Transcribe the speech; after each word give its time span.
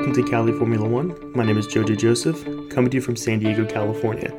welcome 0.00 0.24
to 0.24 0.30
Cali 0.30 0.52
Formula 0.52 0.88
One. 0.88 1.30
My 1.36 1.44
name 1.44 1.58
is 1.58 1.66
Jojo 1.66 1.94
Joseph, 1.94 2.42
coming 2.70 2.90
to 2.90 2.96
you 2.96 3.02
from 3.02 3.16
San 3.16 3.38
Diego, 3.38 3.66
California. 3.66 4.30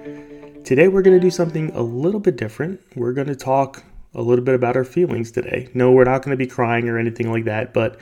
Today 0.63 0.87
we're 0.87 1.03
going 1.03 1.15
to 1.15 1.21
do 1.21 1.29
something 1.29 1.69
a 1.75 1.83
little 1.83 2.19
bit 2.19 2.35
different. 2.35 2.81
We're 2.95 3.13
going 3.13 3.27
to 3.27 3.35
talk 3.35 3.83
a 4.15 4.23
little 4.23 4.43
bit 4.43 4.55
about 4.55 4.75
our 4.75 4.83
feelings 4.83 5.29
today. 5.29 5.69
No, 5.75 5.91
we're 5.91 6.05
not 6.05 6.23
going 6.23 6.31
to 6.31 6.35
be 6.35 6.47
crying 6.47 6.89
or 6.89 6.97
anything 6.97 7.31
like 7.31 7.45
that, 7.45 7.75
but 7.75 7.99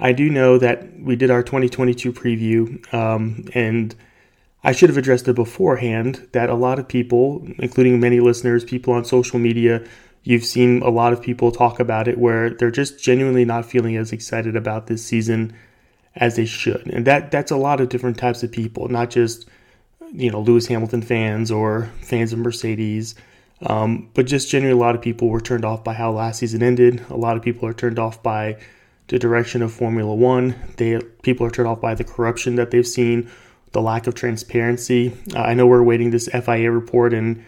I 0.00 0.10
do 0.10 0.28
know 0.28 0.58
that 0.58 0.98
we 0.98 1.14
did 1.14 1.30
our 1.30 1.44
2022 1.44 2.12
preview, 2.12 2.92
um, 2.92 3.44
and 3.54 3.94
I 4.64 4.72
should 4.72 4.90
have 4.90 4.98
addressed 4.98 5.28
it 5.28 5.36
beforehand 5.36 6.26
that 6.32 6.50
a 6.50 6.56
lot 6.56 6.80
of 6.80 6.88
people, 6.88 7.46
including 7.60 8.00
many 8.00 8.18
listeners, 8.18 8.64
people 8.64 8.92
on 8.92 9.04
social 9.04 9.38
media, 9.38 9.86
you've 10.24 10.44
seen 10.44 10.82
a 10.82 10.90
lot 10.90 11.12
of 11.12 11.22
people 11.22 11.52
talk 11.52 11.78
about 11.78 12.08
it 12.08 12.18
where 12.18 12.50
they're 12.50 12.72
just 12.72 13.00
genuinely 13.00 13.44
not 13.44 13.64
feeling 13.64 13.96
as 13.96 14.10
excited 14.10 14.56
about 14.56 14.88
this 14.88 15.04
season 15.04 15.54
as 16.18 16.36
they 16.36 16.44
should. 16.44 16.86
And 16.88 17.06
that 17.06 17.30
that's 17.30 17.50
a 17.50 17.56
lot 17.56 17.80
of 17.80 17.88
different 17.88 18.18
types 18.18 18.42
of 18.42 18.52
people, 18.52 18.88
not 18.88 19.08
just 19.10 19.48
you 20.12 20.30
know 20.30 20.40
Lewis 20.40 20.66
Hamilton 20.66 21.02
fans 21.02 21.50
or 21.50 21.90
fans 22.02 22.32
of 22.32 22.40
Mercedes, 22.40 23.14
um, 23.62 24.10
but 24.14 24.26
just 24.26 24.50
generally 24.50 24.74
a 24.74 24.76
lot 24.76 24.94
of 24.94 25.00
people 25.00 25.28
were 25.28 25.40
turned 25.40 25.64
off 25.64 25.82
by 25.82 25.94
how 25.94 26.10
last 26.10 26.40
season 26.40 26.62
ended. 26.62 27.02
A 27.08 27.16
lot 27.16 27.36
of 27.36 27.42
people 27.42 27.66
are 27.68 27.74
turned 27.74 27.98
off 27.98 28.22
by 28.22 28.58
the 29.06 29.18
direction 29.18 29.62
of 29.62 29.72
Formula 29.72 30.14
One. 30.14 30.54
They 30.76 31.00
people 31.22 31.46
are 31.46 31.50
turned 31.50 31.68
off 31.68 31.80
by 31.80 31.94
the 31.94 32.04
corruption 32.04 32.56
that 32.56 32.72
they've 32.72 32.86
seen, 32.86 33.30
the 33.72 33.80
lack 33.80 34.06
of 34.06 34.14
transparency. 34.14 35.16
Uh, 35.34 35.40
I 35.40 35.54
know 35.54 35.66
we're 35.66 35.82
waiting 35.82 36.10
this 36.10 36.28
FIA 36.28 36.70
report 36.70 37.14
and. 37.14 37.44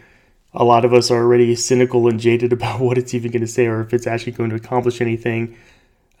A 0.53 0.65
lot 0.65 0.83
of 0.83 0.93
us 0.93 1.09
are 1.09 1.23
already 1.23 1.55
cynical 1.55 2.09
and 2.09 2.19
jaded 2.19 2.51
about 2.59 2.81
what 2.81 2.97
it's 2.97 3.13
even 3.13 3.31
going 3.31 3.39
to 3.39 3.47
say 3.47 3.67
or 3.67 3.79
if 3.79 3.93
it's 3.93 4.05
actually 4.05 4.33
going 4.33 4.49
to 4.49 4.57
accomplish 4.57 4.99
anything. 4.99 5.55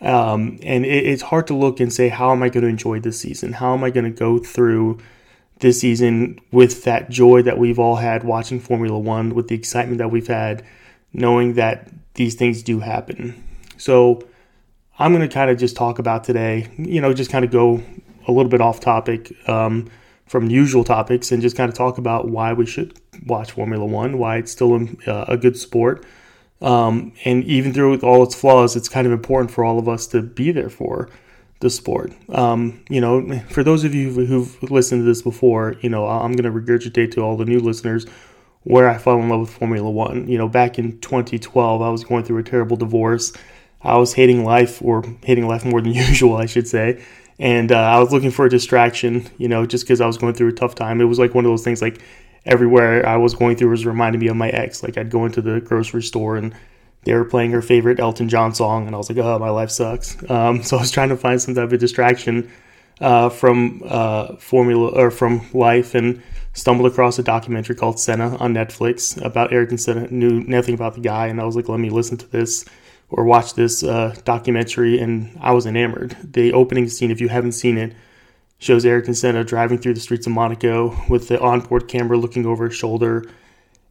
Um, 0.01 0.59
and 0.63 0.85
it, 0.85 1.05
it's 1.05 1.21
hard 1.21 1.47
to 1.47 1.53
look 1.53 1.79
and 1.79 1.93
say, 1.93 2.09
how 2.09 2.31
am 2.31 2.43
I 2.43 2.49
going 2.49 2.63
to 2.63 2.69
enjoy 2.69 2.99
this 2.99 3.19
season? 3.19 3.53
How 3.53 3.73
am 3.73 3.83
I 3.83 3.91
going 3.91 4.05
to 4.05 4.17
go 4.17 4.39
through 4.39 4.99
this 5.59 5.79
season 5.79 6.39
with 6.51 6.83
that 6.85 7.09
joy 7.09 7.43
that 7.43 7.57
we've 7.57 7.77
all 7.77 7.97
had 7.97 8.23
watching 8.23 8.59
Formula 8.59 8.97
One, 8.97 9.35
with 9.35 9.47
the 9.47 9.55
excitement 9.55 9.99
that 9.99 10.09
we've 10.09 10.27
had, 10.27 10.63
knowing 11.13 11.53
that 11.53 11.89
these 12.15 12.35
things 12.35 12.63
do 12.63 12.79
happen? 12.79 13.43
So 13.77 14.21
I'm 14.97 15.13
going 15.13 15.27
to 15.27 15.33
kind 15.33 15.51
of 15.51 15.57
just 15.57 15.75
talk 15.75 15.99
about 15.99 16.23
today, 16.23 16.71
you 16.77 16.99
know, 16.99 17.13
just 17.13 17.31
kind 17.31 17.45
of 17.45 17.51
go 17.51 17.83
a 18.27 18.31
little 18.31 18.49
bit 18.49 18.61
off 18.61 18.79
topic 18.79 19.31
um, 19.47 19.89
from 20.25 20.49
usual 20.49 20.83
topics 20.83 21.31
and 21.31 21.41
just 21.41 21.55
kind 21.55 21.69
of 21.69 21.75
talk 21.75 21.97
about 21.97 22.29
why 22.29 22.53
we 22.53 22.65
should 22.65 22.99
watch 23.27 23.51
Formula 23.51 23.85
One, 23.85 24.17
why 24.17 24.37
it's 24.37 24.51
still 24.51 24.75
a, 24.75 25.25
a 25.27 25.37
good 25.37 25.57
sport 25.57 26.05
um, 26.61 27.13
and 27.25 27.43
even 27.45 27.73
through 27.73 27.99
all 28.01 28.23
its 28.23 28.35
flaws, 28.35 28.75
it's 28.75 28.89
kind 28.89 29.07
of 29.07 29.13
important 29.13 29.51
for 29.51 29.63
all 29.63 29.79
of 29.79 29.89
us 29.89 30.07
to 30.07 30.21
be 30.21 30.51
there 30.51 30.69
for 30.69 31.09
the 31.59 31.69
sport. 31.69 32.13
Um, 32.29 32.83
you 32.89 33.01
know, 33.01 33.39
for 33.49 33.63
those 33.63 33.83
of 33.83 33.95
you 33.95 34.11
who've 34.11 34.61
listened 34.63 35.01
to 35.01 35.05
this 35.05 35.21
before, 35.21 35.75
you 35.81 35.89
know, 35.89 36.07
I'm 36.07 36.33
going 36.33 36.51
to 36.51 36.59
regurgitate 36.59 37.11
to 37.13 37.21
all 37.21 37.37
the 37.37 37.45
new 37.45 37.59
listeners 37.59 38.05
where 38.63 38.89
I 38.89 38.97
fell 38.97 39.19
in 39.19 39.29
love 39.29 39.41
with 39.41 39.49
Formula 39.49 39.89
One. 39.89 40.27
You 40.27 40.37
know, 40.37 40.47
back 40.47 40.77
in 40.77 40.99
2012, 40.99 41.81
I 41.81 41.89
was 41.89 42.03
going 42.03 42.23
through 42.23 42.39
a 42.39 42.43
terrible 42.43 42.77
divorce. 42.77 43.33
I 43.81 43.97
was 43.97 44.13
hating 44.13 44.43
life, 44.43 44.81
or 44.81 45.03
hating 45.23 45.47
life 45.47 45.65
more 45.65 45.81
than 45.81 45.93
usual, 45.93 46.35
I 46.35 46.45
should 46.45 46.67
say. 46.67 47.03
And 47.39 47.71
uh, 47.71 47.79
I 47.79 47.99
was 47.99 48.11
looking 48.11 48.29
for 48.29 48.45
a 48.45 48.49
distraction, 48.49 49.27
you 49.39 49.47
know, 49.47 49.65
just 49.65 49.83
because 49.83 49.99
I 49.99 50.05
was 50.05 50.17
going 50.17 50.35
through 50.35 50.49
a 50.49 50.53
tough 50.53 50.75
time. 50.75 51.01
It 51.01 51.05
was 51.05 51.17
like 51.17 51.33
one 51.33 51.43
of 51.43 51.51
those 51.51 51.63
things 51.63 51.81
like 51.81 51.99
everywhere 52.45 53.05
I 53.05 53.17
was 53.17 53.35
going 53.35 53.55
through 53.55 53.69
was 53.69 53.85
reminding 53.85 54.21
me 54.21 54.27
of 54.27 54.35
my 54.35 54.49
ex. 54.49 54.83
Like 54.83 54.97
I'd 54.97 55.09
go 55.09 55.25
into 55.25 55.41
the 55.41 55.61
grocery 55.61 56.03
store 56.03 56.37
and 56.37 56.53
they 57.03 57.13
were 57.13 57.25
playing 57.25 57.51
her 57.51 57.61
favorite 57.61 57.99
Elton 57.99 58.29
John 58.29 58.53
song, 58.53 58.85
and 58.85 58.95
I 58.95 58.97
was 58.97 59.09
like, 59.09 59.17
oh, 59.17 59.39
my 59.39 59.49
life 59.49 59.71
sucks. 59.71 60.17
Um, 60.29 60.63
so 60.63 60.77
I 60.77 60.81
was 60.81 60.91
trying 60.91 61.09
to 61.09 61.17
find 61.17 61.41
some 61.41 61.55
type 61.55 61.71
of 61.71 61.79
distraction 61.79 62.49
uh, 63.01 63.29
from 63.29 63.81
uh, 63.85 64.35
Formula 64.37 64.87
or 64.89 65.11
from 65.11 65.41
life, 65.53 65.95
and 65.95 66.21
stumbled 66.53 66.89
across 66.89 67.19
a 67.19 67.23
documentary 67.23 67.75
called 67.75 67.99
Senna 67.99 68.37
on 68.37 68.53
Netflix 68.53 69.21
about 69.23 69.51
Ayrton 69.51 69.77
Senna. 69.77 70.07
Knew 70.09 70.41
nothing 70.41 70.73
about 70.73 70.93
the 70.93 71.01
guy, 71.01 71.27
and 71.27 71.41
I 71.41 71.43
was 71.43 71.55
like, 71.55 71.67
let 71.67 71.79
me 71.79 71.89
listen 71.89 72.17
to 72.17 72.27
this 72.27 72.65
or 73.09 73.25
watch 73.25 73.55
this 73.55 73.83
uh, 73.83 74.15
documentary, 74.23 74.99
and 74.99 75.37
I 75.41 75.51
was 75.51 75.65
enamored. 75.65 76.15
The 76.23 76.53
opening 76.53 76.87
scene, 76.87 77.11
if 77.11 77.19
you 77.19 77.27
haven't 77.27 77.53
seen 77.53 77.77
it, 77.77 77.93
shows 78.61 78.85
Ayrton 78.85 79.15
Senna 79.15 79.43
driving 79.43 79.79
through 79.79 79.95
the 79.95 79.99
streets 79.99 80.27
of 80.27 80.33
Monaco 80.33 80.95
with 81.09 81.27
the 81.27 81.41
onboard 81.41 81.87
camera 81.87 82.15
looking 82.15 82.45
over 82.45 82.67
his 82.67 82.77
shoulder. 82.77 83.25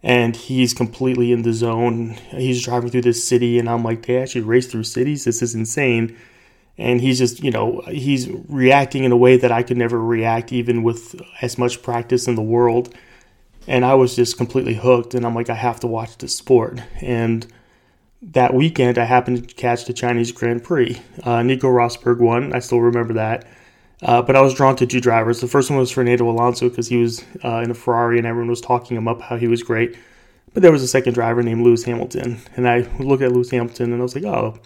And 0.01 0.35
he's 0.35 0.73
completely 0.73 1.33
in 1.33 1.43
the 1.43 1.53
zone. 1.53 2.11
He's 2.31 2.63
driving 2.63 2.89
through 2.89 3.03
this 3.03 3.27
city, 3.27 3.59
and 3.59 3.69
I'm 3.69 3.83
like, 3.83 4.07
they 4.07 4.17
actually 4.17 4.43
race 4.43 4.69
through 4.69 4.85
cities? 4.85 5.25
This 5.25 5.43
is 5.43 5.57
insane. 5.57 6.17
And 6.79 7.01
he's 7.01 7.19
just, 7.19 7.43
you 7.43 7.51
know, 7.51 7.83
he's 7.89 8.29
reacting 8.49 9.03
in 9.03 9.13
a 9.13 9.17
way 9.17 9.37
that 9.37 9.51
I 9.53 9.65
could 9.65 9.77
never 9.77 10.01
react, 10.01 10.53
even 10.53 10.85
with 10.85 11.21
as 11.43 11.59
much 11.59 11.83
practice 11.83 12.29
in 12.29 12.37
the 12.37 12.41
world. 12.41 12.95
And 13.67 13.85
I 13.85 13.95
was 13.95 14.15
just 14.15 14.39
completely 14.39 14.75
hooked. 14.75 15.15
And 15.15 15.27
I'm 15.27 15.35
like, 15.35 15.51
I 15.51 15.55
have 15.55 15.81
to 15.81 15.89
watch 15.89 16.17
this 16.17 16.35
sport. 16.35 16.81
And 17.03 17.47
that 18.23 18.55
weekend, 18.55 18.99
I 18.99 19.05
happened 19.05 19.49
to 19.49 19.55
catch 19.55 19.85
the 19.85 19.93
Chinese 19.93 20.31
Grand 20.33 20.63
Prix. 20.63 21.03
Uh, 21.25 21.43
Nico 21.43 21.69
Rosberg 21.69 22.21
won. 22.21 22.55
I 22.55 22.61
still 22.61 22.81
remember 22.81 23.15
that. 23.15 23.47
Uh, 24.03 24.23
but 24.23 24.35
I 24.35 24.41
was 24.41 24.55
drawn 24.55 24.77
to 24.77 24.87
two 24.87 25.01
drivers. 25.01 25.41
The 25.41 25.49
first 25.49 25.71
one 25.71 25.79
was 25.79 25.91
Fernando 25.91 26.29
Alonso 26.29 26.69
because 26.69 26.89
he 26.89 26.97
was 26.97 27.25
uh, 27.45 27.59
in 27.59 27.71
a 27.71 27.75
Ferrari 27.75 28.19
and 28.19 28.27
everyone 28.27 28.49
was 28.49 28.61
talking 28.61 28.97
him 28.97 29.07
up 29.07 29.21
how 29.21 29.37
he 29.37 29.47
was 29.47 29.63
great. 29.63 29.97
But 30.55 30.63
there 30.63 30.73
was 30.73 30.83
a 30.83 30.89
second 30.89 31.13
driver 31.13 31.43
named 31.43 31.63
Lewis 31.63 31.85
Hamilton, 31.85 32.41
and 32.57 32.69
I 32.69 32.81
looked 32.99 33.23
at 33.23 33.31
Lewis 33.31 33.51
Hamilton 33.51 33.93
and 33.93 34.01
I 34.01 34.03
was 34.03 34.15
like, 34.17 34.25
oh, 34.25 34.59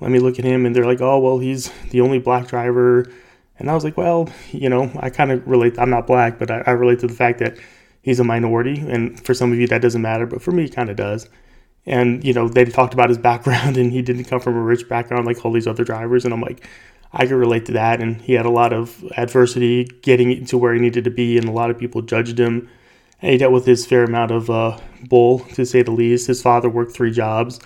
let 0.00 0.10
me 0.10 0.18
look 0.18 0.38
at 0.38 0.44
him. 0.44 0.66
And 0.66 0.74
they're 0.74 0.84
like, 0.84 1.00
oh, 1.00 1.18
well, 1.20 1.38
he's 1.38 1.70
the 1.90 2.00
only 2.00 2.18
black 2.18 2.48
driver. 2.48 3.10
And 3.58 3.70
I 3.70 3.74
was 3.74 3.84
like, 3.84 3.96
well, 3.96 4.28
you 4.50 4.68
know, 4.68 4.90
I 4.98 5.10
kind 5.10 5.30
of 5.30 5.46
relate. 5.46 5.78
I'm 5.78 5.90
not 5.90 6.06
black, 6.06 6.38
but 6.38 6.50
I, 6.50 6.62
I 6.66 6.70
relate 6.72 6.98
to 7.00 7.06
the 7.06 7.14
fact 7.14 7.38
that 7.38 7.56
he's 8.02 8.18
a 8.18 8.24
minority. 8.24 8.80
And 8.80 9.24
for 9.24 9.32
some 9.32 9.52
of 9.52 9.58
you, 9.58 9.66
that 9.68 9.80
doesn't 9.80 10.02
matter, 10.02 10.26
but 10.26 10.42
for 10.42 10.50
me, 10.50 10.64
it 10.64 10.74
kind 10.74 10.90
of 10.90 10.96
does. 10.96 11.28
And, 11.86 12.22
you 12.24 12.32
know, 12.32 12.48
they 12.48 12.64
talked 12.64 12.94
about 12.94 13.08
his 13.08 13.18
background 13.18 13.76
and 13.78 13.92
he 13.92 14.02
didn't 14.02 14.24
come 14.24 14.40
from 14.40 14.56
a 14.56 14.62
rich 14.62 14.88
background 14.88 15.26
like 15.26 15.44
all 15.44 15.52
these 15.52 15.66
other 15.66 15.84
drivers. 15.84 16.24
And 16.24 16.34
I'm 16.34 16.40
like, 16.40 16.68
I 17.12 17.26
could 17.26 17.34
relate 17.34 17.66
to 17.66 17.72
that. 17.72 18.00
And 18.00 18.20
he 18.20 18.34
had 18.34 18.46
a 18.46 18.50
lot 18.50 18.72
of 18.72 19.04
adversity 19.16 19.84
getting 19.84 20.44
to 20.46 20.58
where 20.58 20.74
he 20.74 20.80
needed 20.80 21.04
to 21.04 21.10
be, 21.10 21.36
and 21.36 21.48
a 21.48 21.52
lot 21.52 21.70
of 21.70 21.78
people 21.78 22.02
judged 22.02 22.38
him. 22.38 22.68
And 23.20 23.32
he 23.32 23.38
dealt 23.38 23.52
with 23.52 23.66
his 23.66 23.86
fair 23.86 24.04
amount 24.04 24.30
of 24.30 24.50
uh, 24.50 24.78
bull, 25.08 25.40
to 25.54 25.64
say 25.64 25.82
the 25.82 25.90
least. 25.90 26.26
His 26.26 26.42
father 26.42 26.68
worked 26.68 26.92
three 26.92 27.12
jobs. 27.12 27.60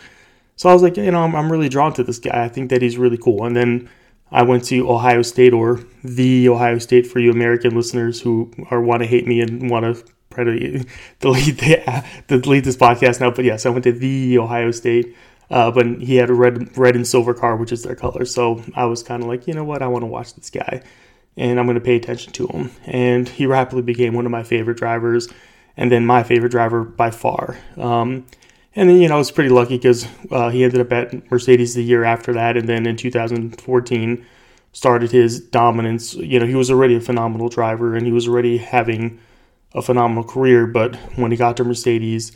So 0.56 0.69
I 0.69 0.73
was 0.73 0.83
like, 0.83 0.97
you 0.97 1.11
know, 1.11 1.23
I'm, 1.23 1.35
I'm 1.35 1.53
really 1.53 1.69
drawn 1.69 1.93
to 1.95 2.03
this 2.03 2.19
guy. 2.19 2.45
I 2.45 2.49
think 2.49 2.71
that 2.71 2.83
he's 2.83 2.99
really 2.99 3.19
cool. 3.19 3.45
And 3.45 3.56
then 3.56 3.89
I 4.33 4.43
went 4.43 4.65
to 4.65 4.91
Ohio 4.91 5.23
State, 5.23 5.53
or 5.53 5.81
the 6.03 6.49
Ohio 6.49 6.79
State 6.79 7.06
for 7.06 7.21
you 7.21 7.31
American 7.31 7.75
listeners 7.75 8.21
who 8.21 8.51
are 8.71 8.81
want 8.81 9.03
to 9.03 9.06
hate 9.06 9.27
me 9.27 9.41
and 9.41 9.71
want 9.71 9.85
to 9.85 10.05
delete, 11.21 11.59
the, 11.59 12.05
delete 12.27 12.65
this 12.65 12.77
podcast 12.77 13.21
now. 13.21 13.31
But 13.31 13.45
yes, 13.45 13.65
I 13.65 13.71
went 13.71 13.85
to 13.85 13.93
the 13.93 14.39
Ohio 14.39 14.71
State 14.71 15.15
uh, 15.51 15.71
but 15.71 15.87
he 16.01 16.17
had 16.17 16.31
a 16.31 16.34
red, 16.34 16.77
red 16.77 16.97
and 16.97 17.07
silver 17.07 17.34
car, 17.34 17.57
which 17.57 17.73
is 17.73 17.83
their 17.83 17.95
color. 17.95 18.25
So 18.25 18.62
I 18.75 18.84
was 18.87 19.03
kind 19.03 19.23
of 19.23 19.29
like, 19.29 19.47
you 19.47 19.55
know 19.55 19.65
what, 19.65 19.83
I 19.83 19.89
want 19.89 20.03
to 20.03 20.07
watch 20.07 20.34
this 20.34 20.51
guy, 20.51 20.83
and 21.37 21.59
I'm 21.59 21.67
going 21.67 21.77
to 21.77 21.81
pay 21.81 21.97
attention 21.97 22.33
to 22.34 22.47
him. 22.49 22.71
And 22.84 23.29
he 23.29 23.47
rapidly 23.47 23.83
became 23.83 24.15
one 24.15 24.27
of 24.27 24.33
my 24.33 24.43
favorite 24.43 24.79
drivers, 24.79 25.29
and 25.77 25.93
then 25.93 26.06
my 26.06 26.23
favorite 26.23 26.51
driver 26.51 26.85
by 26.85 27.11
far. 27.11 27.59
Um, 27.77 28.27
and 28.77 28.91
then 28.91 29.01
you 29.01 29.09
know 29.09 29.15
I 29.15 29.19
was 29.19 29.31
pretty 29.31 29.51
lucky 29.51 29.77
because 29.77 30.06
uh, 30.31 30.51
he 30.51 30.62
ended 30.62 30.81
up 30.81 30.93
at 30.93 31.31
Mercedes 31.31 31.75
the 31.75 31.83
year 31.83 32.05
after 32.05 32.35
that, 32.35 32.56
and 32.56 32.69
then 32.69 32.87
in 32.87 32.97
2014 32.97 34.27
started 34.73 35.11
his 35.11 35.41
dominance. 35.41 36.15
You 36.15 36.39
know 36.39 36.47
he 36.47 36.55
was 36.55 36.71
already 36.71 36.97
a 36.97 37.01
phenomenal 37.01 37.49
driver, 37.49 37.97
and 37.97 38.06
he 38.06 38.12
was 38.12 38.29
already 38.29 38.59
having 38.59 39.19
a 39.75 39.81
phenomenal 39.81 40.25
career. 40.25 40.67
But 40.67 40.97
when 41.17 41.31
he 41.31 41.39
got 41.39 41.56
to 41.56 41.65
Mercedes 41.65 42.33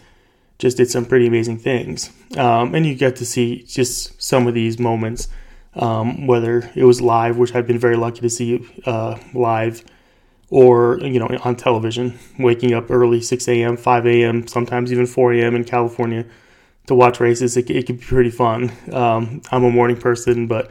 just 0.60 0.76
did 0.76 0.90
some 0.90 1.06
pretty 1.06 1.26
amazing 1.26 1.58
things. 1.58 2.10
Um, 2.36 2.74
and 2.74 2.86
you 2.86 2.94
get 2.94 3.16
to 3.16 3.26
see 3.26 3.64
just 3.64 4.22
some 4.22 4.46
of 4.46 4.54
these 4.54 4.78
moments, 4.78 5.26
um, 5.74 6.26
whether 6.26 6.70
it 6.76 6.84
was 6.84 7.00
live, 7.00 7.38
which 7.38 7.54
I've 7.54 7.66
been 7.66 7.78
very 7.78 7.96
lucky 7.96 8.20
to 8.20 8.30
see 8.30 8.64
uh, 8.84 9.18
live, 9.32 9.82
or 10.50 10.98
you 11.00 11.18
know 11.18 11.28
on 11.42 11.56
television, 11.56 12.18
waking 12.38 12.74
up 12.74 12.90
early, 12.90 13.22
6 13.22 13.48
a.m., 13.48 13.76
5 13.76 14.06
a.m., 14.06 14.46
sometimes 14.46 14.92
even 14.92 15.06
4 15.06 15.32
a.m. 15.34 15.56
in 15.56 15.64
California 15.64 16.26
to 16.86 16.94
watch 16.94 17.20
races. 17.20 17.56
It, 17.56 17.70
it 17.70 17.86
can 17.86 17.96
be 17.96 18.04
pretty 18.04 18.30
fun. 18.30 18.70
Um, 18.92 19.42
I'm 19.50 19.64
a 19.64 19.70
morning 19.70 19.96
person, 19.96 20.46
but 20.46 20.70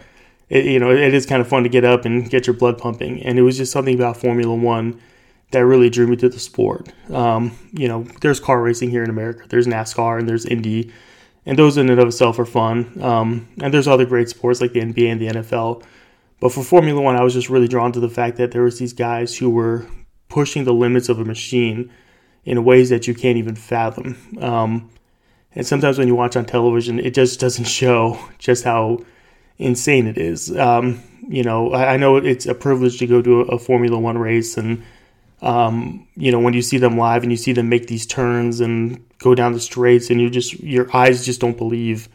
it, 0.49 0.65
you 0.65 0.79
know 0.79 0.91
it 0.91 1.13
is 1.13 1.25
kind 1.25 1.41
of 1.41 1.47
fun 1.47 1.63
to 1.63 1.69
get 1.69 1.83
up 1.83 2.05
and 2.05 2.29
get 2.29 2.45
your 2.45 2.55
blood 2.55 2.77
pumping. 2.77 3.23
And 3.23 3.39
it 3.39 3.41
was 3.41 3.57
just 3.57 3.71
something 3.71 3.95
about 3.95 4.17
Formula 4.17 4.53
One 4.53 5.01
that 5.51 5.65
really 5.65 5.89
drew 5.89 6.07
me 6.07 6.15
to 6.17 6.29
the 6.29 6.39
sport. 6.39 6.89
Um, 7.11 7.57
you 7.71 7.87
know, 7.87 8.03
there's 8.21 8.39
car 8.39 8.61
racing 8.61 8.89
here 8.89 9.03
in 9.03 9.09
America. 9.09 9.45
There's 9.49 9.67
NASCAR 9.67 10.19
and 10.19 10.29
there's 10.29 10.45
Indy, 10.45 10.91
and 11.45 11.57
those 11.57 11.77
in 11.77 11.89
and 11.89 11.99
of 11.99 12.07
itself 12.07 12.37
are 12.39 12.45
fun. 12.45 13.01
Um, 13.01 13.47
and 13.61 13.73
there's 13.73 13.87
other 13.87 14.05
great 14.05 14.29
sports 14.29 14.61
like 14.61 14.73
the 14.73 14.81
NBA 14.81 15.11
and 15.11 15.21
the 15.21 15.27
NFL. 15.27 15.83
But 16.39 16.51
for 16.51 16.63
Formula 16.63 17.01
One, 17.01 17.15
I 17.15 17.23
was 17.23 17.33
just 17.33 17.49
really 17.49 17.67
drawn 17.67 17.91
to 17.93 17.99
the 17.99 18.09
fact 18.09 18.37
that 18.37 18.51
there 18.51 18.63
was 18.63 18.79
these 18.79 18.93
guys 18.93 19.35
who 19.35 19.49
were 19.49 19.85
pushing 20.29 20.63
the 20.63 20.73
limits 20.73 21.09
of 21.09 21.19
a 21.19 21.25
machine 21.25 21.91
in 22.45 22.63
ways 22.63 22.89
that 22.89 23.07
you 23.07 23.13
can't 23.13 23.37
even 23.37 23.55
fathom. 23.55 24.17
Um, 24.39 24.89
and 25.55 25.65
sometimes 25.65 25.97
when 25.97 26.07
you 26.07 26.15
watch 26.15 26.35
on 26.37 26.45
television, 26.45 26.99
it 26.99 27.13
just 27.13 27.39
doesn't 27.39 27.65
show 27.79 28.19
just 28.37 28.63
how 28.63 28.99
insane 29.57 30.07
it 30.07 30.17
is. 30.17 30.55
Um, 30.57 31.03
you 31.27 31.43
know, 31.43 31.73
I, 31.73 31.93
I, 31.93 31.97
know 31.97 32.15
it's 32.17 32.45
a 32.45 32.55
privilege 32.55 32.97
to 32.99 33.07
go 33.07 33.21
to 33.21 33.41
a, 33.41 33.55
a 33.55 33.59
Formula 33.59 33.99
One 33.99 34.17
race, 34.17 34.57
and 34.57 34.83
um, 35.41 36.07
you 36.15 36.31
know 36.31 36.39
when 36.39 36.53
you 36.53 36.61
see 36.61 36.77
them 36.77 36.97
live 36.97 37.23
and 37.23 37.31
you 37.31 37.37
see 37.37 37.53
them 37.53 37.69
make 37.69 37.87
these 37.87 38.05
turns 38.05 38.59
and 38.59 39.03
go 39.19 39.35
down 39.35 39.53
the 39.53 39.59
straights, 39.59 40.09
and 40.09 40.21
you 40.21 40.29
just 40.29 40.59
your 40.59 40.93
eyes 40.95 41.25
just 41.25 41.41
don't 41.41 41.57
believe 41.57 42.09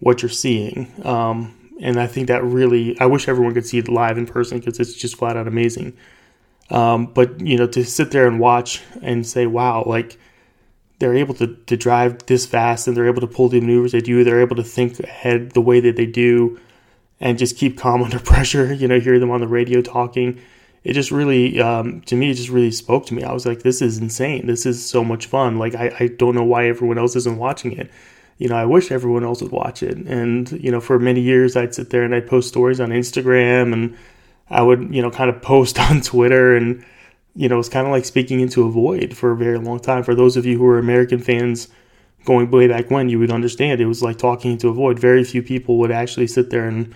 what 0.00 0.22
you're 0.22 0.28
seeing. 0.28 0.92
Um, 1.04 1.54
and 1.80 1.98
I 1.98 2.06
think 2.06 2.28
that 2.28 2.44
really, 2.44 2.98
I 3.00 3.06
wish 3.06 3.28
everyone 3.28 3.54
could 3.54 3.66
see 3.66 3.78
it 3.78 3.88
live 3.88 4.16
in 4.16 4.26
person 4.26 4.58
because 4.58 4.78
it's 4.78 4.94
just 4.94 5.16
flat 5.16 5.36
out 5.36 5.48
amazing. 5.48 5.96
Um, 6.70 7.06
but 7.06 7.40
you 7.40 7.56
know, 7.58 7.66
to 7.68 7.84
sit 7.84 8.10
there 8.10 8.26
and 8.26 8.40
watch 8.40 8.82
and 9.02 9.26
say, 9.26 9.46
"Wow!" 9.46 9.84
Like 9.86 10.18
they're 10.98 11.14
able 11.14 11.34
to, 11.34 11.54
to 11.66 11.76
drive 11.76 12.24
this 12.26 12.46
fast 12.46 12.86
and 12.86 12.96
they're 12.96 13.06
able 13.06 13.20
to 13.20 13.26
pull 13.26 13.48
the 13.48 13.60
maneuvers 13.60 13.92
they 13.92 14.00
do. 14.00 14.24
They're 14.24 14.40
able 14.40 14.56
to 14.56 14.62
think 14.62 14.98
ahead 15.00 15.50
the 15.50 15.60
way 15.60 15.80
that 15.80 15.96
they 15.96 16.06
do 16.06 16.58
and 17.20 17.38
just 17.38 17.56
keep 17.56 17.76
calm 17.76 18.02
under 18.04 18.18
pressure. 18.18 18.72
You 18.72 18.88
know, 18.88 19.00
hear 19.00 19.18
them 19.18 19.30
on 19.30 19.40
the 19.40 19.48
radio 19.48 19.82
talking. 19.82 20.40
It 20.84 20.92
just 20.92 21.10
really, 21.10 21.60
um, 21.60 22.02
to 22.02 22.14
me, 22.14 22.30
it 22.30 22.34
just 22.34 22.50
really 22.50 22.70
spoke 22.70 23.06
to 23.06 23.14
me. 23.14 23.24
I 23.24 23.32
was 23.32 23.46
like, 23.46 23.62
this 23.62 23.80
is 23.80 23.98
insane. 23.98 24.46
This 24.46 24.66
is 24.66 24.84
so 24.84 25.02
much 25.02 25.26
fun. 25.26 25.58
Like, 25.58 25.74
I, 25.74 25.96
I 25.98 26.06
don't 26.08 26.34
know 26.34 26.44
why 26.44 26.68
everyone 26.68 26.98
else 26.98 27.16
isn't 27.16 27.38
watching 27.38 27.72
it. 27.72 27.90
You 28.36 28.48
know, 28.48 28.56
I 28.56 28.66
wish 28.66 28.90
everyone 28.90 29.24
else 29.24 29.40
would 29.40 29.52
watch 29.52 29.82
it. 29.82 29.96
And, 29.96 30.50
you 30.52 30.70
know, 30.70 30.80
for 30.80 30.98
many 30.98 31.22
years, 31.22 31.56
I'd 31.56 31.74
sit 31.74 31.88
there 31.88 32.02
and 32.02 32.14
I'd 32.14 32.26
post 32.26 32.48
stories 32.48 32.80
on 32.80 32.90
Instagram 32.90 33.72
and 33.72 33.96
I 34.50 34.60
would, 34.60 34.94
you 34.94 35.00
know, 35.00 35.10
kind 35.10 35.30
of 35.30 35.40
post 35.40 35.78
on 35.90 36.02
Twitter 36.02 36.54
and, 36.54 36.84
you 37.34 37.48
know, 37.48 37.58
it's 37.58 37.70
kind 37.70 37.86
of 37.86 37.90
like 37.90 38.04
speaking 38.04 38.40
into 38.40 38.64
a 38.64 38.70
void 38.70 39.16
for 39.16 39.30
a 39.30 39.36
very 39.36 39.58
long 39.58 39.80
time. 39.80 40.02
For 40.02 40.14
those 40.14 40.36
of 40.36 40.44
you 40.44 40.58
who 40.58 40.66
are 40.66 40.78
American 40.78 41.18
fans 41.18 41.68
going 42.26 42.50
way 42.50 42.68
back 42.68 42.90
when, 42.90 43.08
you 43.08 43.18
would 43.18 43.32
understand 43.32 43.80
it 43.80 43.86
was 43.86 44.02
like 44.02 44.18
talking 44.18 44.52
into 44.52 44.68
a 44.68 44.74
void. 44.74 44.98
Very 44.98 45.24
few 45.24 45.42
people 45.42 45.78
would 45.78 45.90
actually 45.90 46.26
sit 46.26 46.50
there 46.50 46.68
and 46.68 46.94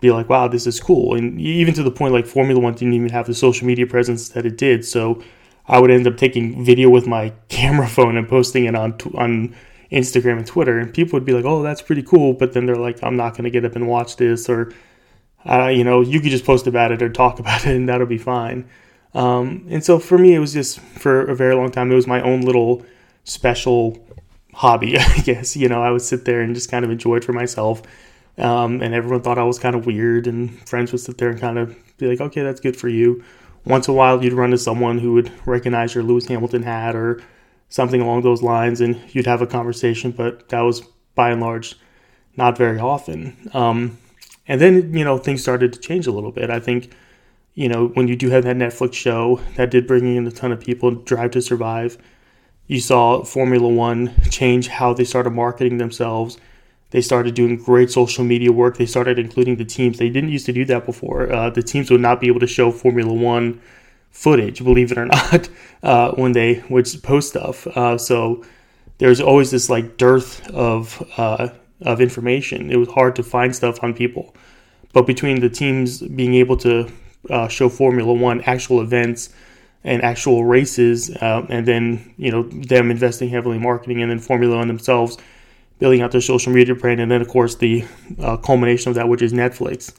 be 0.00 0.10
like, 0.10 0.28
wow, 0.28 0.48
this 0.48 0.66
is 0.66 0.80
cool. 0.80 1.14
And 1.14 1.40
even 1.40 1.74
to 1.74 1.82
the 1.82 1.90
point 1.90 2.14
like 2.14 2.26
Formula 2.26 2.60
One 2.60 2.74
didn't 2.74 2.94
even 2.94 3.10
have 3.10 3.26
the 3.26 3.34
social 3.34 3.66
media 3.66 3.86
presence 3.86 4.30
that 4.30 4.46
it 4.46 4.56
did. 4.56 4.84
So 4.84 5.22
I 5.66 5.78
would 5.78 5.90
end 5.90 6.06
up 6.06 6.16
taking 6.16 6.64
video 6.64 6.88
with 6.88 7.06
my 7.06 7.30
camera 7.48 7.88
phone 7.88 8.16
and 8.16 8.28
posting 8.28 8.64
it 8.64 8.74
on 8.74 8.94
on 9.14 9.54
Instagram 9.92 10.38
and 10.38 10.46
Twitter, 10.46 10.78
and 10.78 10.92
people 10.94 11.16
would 11.16 11.24
be 11.24 11.32
like, 11.32 11.44
"Oh, 11.44 11.62
that's 11.62 11.82
pretty 11.82 12.02
cool," 12.02 12.32
but 12.32 12.52
then 12.52 12.66
they're 12.66 12.76
like, 12.76 13.02
"I'm 13.02 13.16
not 13.16 13.32
going 13.32 13.44
to 13.44 13.50
get 13.50 13.64
up 13.64 13.76
and 13.76 13.88
watch 13.88 14.16
this," 14.16 14.48
or, 14.48 14.72
uh, 15.48 15.66
you 15.66 15.84
know, 15.84 16.00
you 16.00 16.20
could 16.20 16.30
just 16.30 16.44
post 16.44 16.66
about 16.66 16.92
it 16.92 17.02
or 17.02 17.08
talk 17.08 17.38
about 17.40 17.66
it, 17.66 17.74
and 17.74 17.88
that'll 17.88 18.06
be 18.06 18.18
fine. 18.18 18.68
Um, 19.14 19.66
and 19.68 19.84
so 19.84 19.98
for 19.98 20.18
me, 20.18 20.34
it 20.34 20.38
was 20.38 20.52
just 20.52 20.78
for 20.80 21.22
a 21.22 21.34
very 21.34 21.54
long 21.56 21.70
time, 21.70 21.90
it 21.90 21.96
was 21.96 22.06
my 22.06 22.22
own 22.22 22.42
little 22.42 22.84
special 23.24 23.98
hobby, 24.54 24.98
I 24.98 25.18
guess. 25.18 25.56
You 25.56 25.68
know, 25.68 25.82
I 25.82 25.90
would 25.90 26.02
sit 26.02 26.24
there 26.24 26.40
and 26.40 26.54
just 26.54 26.70
kind 26.70 26.84
of 26.84 26.90
enjoy 26.90 27.16
it 27.16 27.24
for 27.24 27.32
myself. 27.32 27.82
Um, 28.38 28.80
and 28.80 28.94
everyone 28.94 29.22
thought 29.22 29.38
I 29.38 29.44
was 29.44 29.58
kind 29.58 29.76
of 29.76 29.86
weird, 29.86 30.26
and 30.26 30.50
friends 30.68 30.92
would 30.92 31.00
sit 31.00 31.18
there 31.18 31.30
and 31.30 31.40
kind 31.40 31.58
of 31.58 31.76
be 31.98 32.06
like, 32.06 32.20
okay, 32.20 32.42
that's 32.42 32.60
good 32.60 32.76
for 32.76 32.88
you. 32.88 33.22
Once 33.64 33.88
in 33.88 33.94
a 33.94 33.96
while, 33.96 34.22
you'd 34.22 34.32
run 34.32 34.50
to 34.50 34.58
someone 34.58 34.98
who 34.98 35.12
would 35.12 35.30
recognize 35.46 35.94
your 35.94 36.04
Lewis 36.04 36.26
Hamilton 36.26 36.62
hat 36.62 36.96
or 36.96 37.22
something 37.68 38.00
along 38.00 38.22
those 38.22 38.42
lines, 38.42 38.80
and 38.80 39.00
you'd 39.08 39.26
have 39.26 39.42
a 39.42 39.46
conversation, 39.46 40.10
but 40.10 40.48
that 40.48 40.60
was 40.60 40.80
by 41.14 41.30
and 41.30 41.40
large 41.40 41.76
not 42.36 42.56
very 42.56 42.78
often. 42.78 43.36
Um, 43.52 43.98
and 44.48 44.60
then, 44.60 44.94
you 44.94 45.04
know, 45.04 45.18
things 45.18 45.42
started 45.42 45.72
to 45.74 45.78
change 45.78 46.06
a 46.06 46.12
little 46.12 46.32
bit. 46.32 46.48
I 46.48 46.60
think 46.60 46.92
you 47.54 47.68
know, 47.68 47.88
when 47.88 48.08
you 48.08 48.16
do 48.16 48.30
have 48.30 48.44
that 48.44 48.56
Netflix 48.56 48.94
show 48.94 49.40
that 49.56 49.70
did 49.70 49.86
bring 49.86 50.16
in 50.16 50.26
a 50.26 50.30
ton 50.30 50.52
of 50.52 50.60
people, 50.60 50.92
Drive 50.92 51.32
to 51.32 51.42
Survive, 51.42 51.98
you 52.66 52.80
saw 52.80 53.24
Formula 53.24 53.68
One 53.68 54.14
change 54.30 54.68
how 54.68 54.94
they 54.94 55.04
started 55.04 55.30
marketing 55.30 55.78
themselves. 55.78 56.38
They 56.90 57.00
started 57.00 57.34
doing 57.34 57.56
great 57.56 57.90
social 57.90 58.24
media 58.24 58.52
work. 58.52 58.76
They 58.76 58.86
started 58.86 59.18
including 59.18 59.56
the 59.56 59.64
teams. 59.64 59.98
They 59.98 60.10
didn't 60.10 60.30
used 60.30 60.46
to 60.46 60.52
do 60.52 60.64
that 60.66 60.84
before. 60.86 61.32
Uh, 61.32 61.50
the 61.50 61.62
teams 61.62 61.90
would 61.90 62.00
not 62.00 62.20
be 62.20 62.26
able 62.26 62.40
to 62.40 62.46
show 62.46 62.70
Formula 62.72 63.12
One 63.12 63.60
footage, 64.10 64.62
believe 64.62 64.90
it 64.90 64.98
or 64.98 65.06
not, 65.06 65.48
uh, 65.82 66.12
when 66.12 66.32
they 66.32 66.64
would 66.68 66.88
post 67.02 67.28
stuff. 67.30 67.66
Uh, 67.68 67.96
so 67.96 68.44
there's 68.98 69.20
always 69.20 69.50
this 69.50 69.70
like 69.70 69.96
dearth 69.96 70.48
of 70.50 71.02
uh, 71.16 71.48
of 71.82 72.00
information. 72.00 72.70
It 72.70 72.76
was 72.76 72.88
hard 72.88 73.16
to 73.16 73.22
find 73.22 73.54
stuff 73.54 73.82
on 73.82 73.94
people. 73.94 74.34
But 74.92 75.06
between 75.06 75.40
the 75.40 75.48
teams 75.48 76.02
being 76.02 76.34
able 76.34 76.56
to 76.58 76.90
uh, 77.28 77.48
show 77.48 77.68
Formula 77.68 78.12
One 78.12 78.40
actual 78.42 78.80
events 78.80 79.30
and 79.84 80.02
actual 80.02 80.44
races, 80.44 81.10
uh, 81.16 81.46
and 81.48 81.66
then 81.66 82.14
you 82.16 82.30
know 82.32 82.42
them 82.42 82.90
investing 82.90 83.28
heavily 83.28 83.56
in 83.56 83.62
marketing, 83.62 84.02
and 84.02 84.10
then 84.10 84.18
Formula 84.18 84.56
One 84.56 84.68
themselves 84.68 85.16
building 85.80 86.02
out 86.02 86.12
their 86.12 86.20
social 86.20 86.52
media 86.52 86.74
brand, 86.76 87.00
and 87.00 87.10
then 87.10 87.20
of 87.20 87.28
course 87.28 87.56
the 87.56 87.84
uh, 88.20 88.36
culmination 88.36 88.90
of 88.90 88.94
that, 88.94 89.08
which 89.08 89.22
is 89.22 89.32
Netflix. 89.32 89.92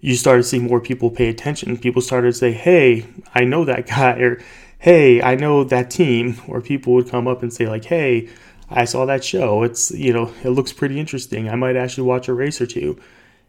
You 0.00 0.14
started 0.14 0.44
seeing 0.44 0.64
more 0.64 0.80
people 0.80 1.10
pay 1.10 1.28
attention. 1.28 1.76
People 1.78 2.02
started 2.02 2.28
to 2.28 2.38
say, 2.38 2.52
"Hey, 2.52 3.06
I 3.34 3.44
know 3.44 3.64
that 3.64 3.88
guy," 3.88 4.12
or 4.20 4.40
"Hey, 4.78 5.20
I 5.20 5.34
know 5.34 5.64
that 5.64 5.90
team," 5.90 6.40
or 6.46 6.60
people 6.60 6.92
would 6.94 7.08
come 7.08 7.26
up 7.26 7.42
and 7.42 7.52
say 7.52 7.66
like, 7.66 7.86
"Hey." 7.86 8.28
I 8.70 8.86
saw 8.86 9.04
that 9.04 9.22
show. 9.22 9.62
It's, 9.62 9.90
you 9.90 10.12
know, 10.12 10.32
it 10.42 10.48
looks 10.48 10.72
pretty 10.72 10.98
interesting. 10.98 11.50
I 11.50 11.54
might 11.54 11.76
actually 11.76 12.08
watch 12.08 12.28
a 12.28 12.32
race 12.32 12.62
or 12.62 12.66
two. 12.66 12.98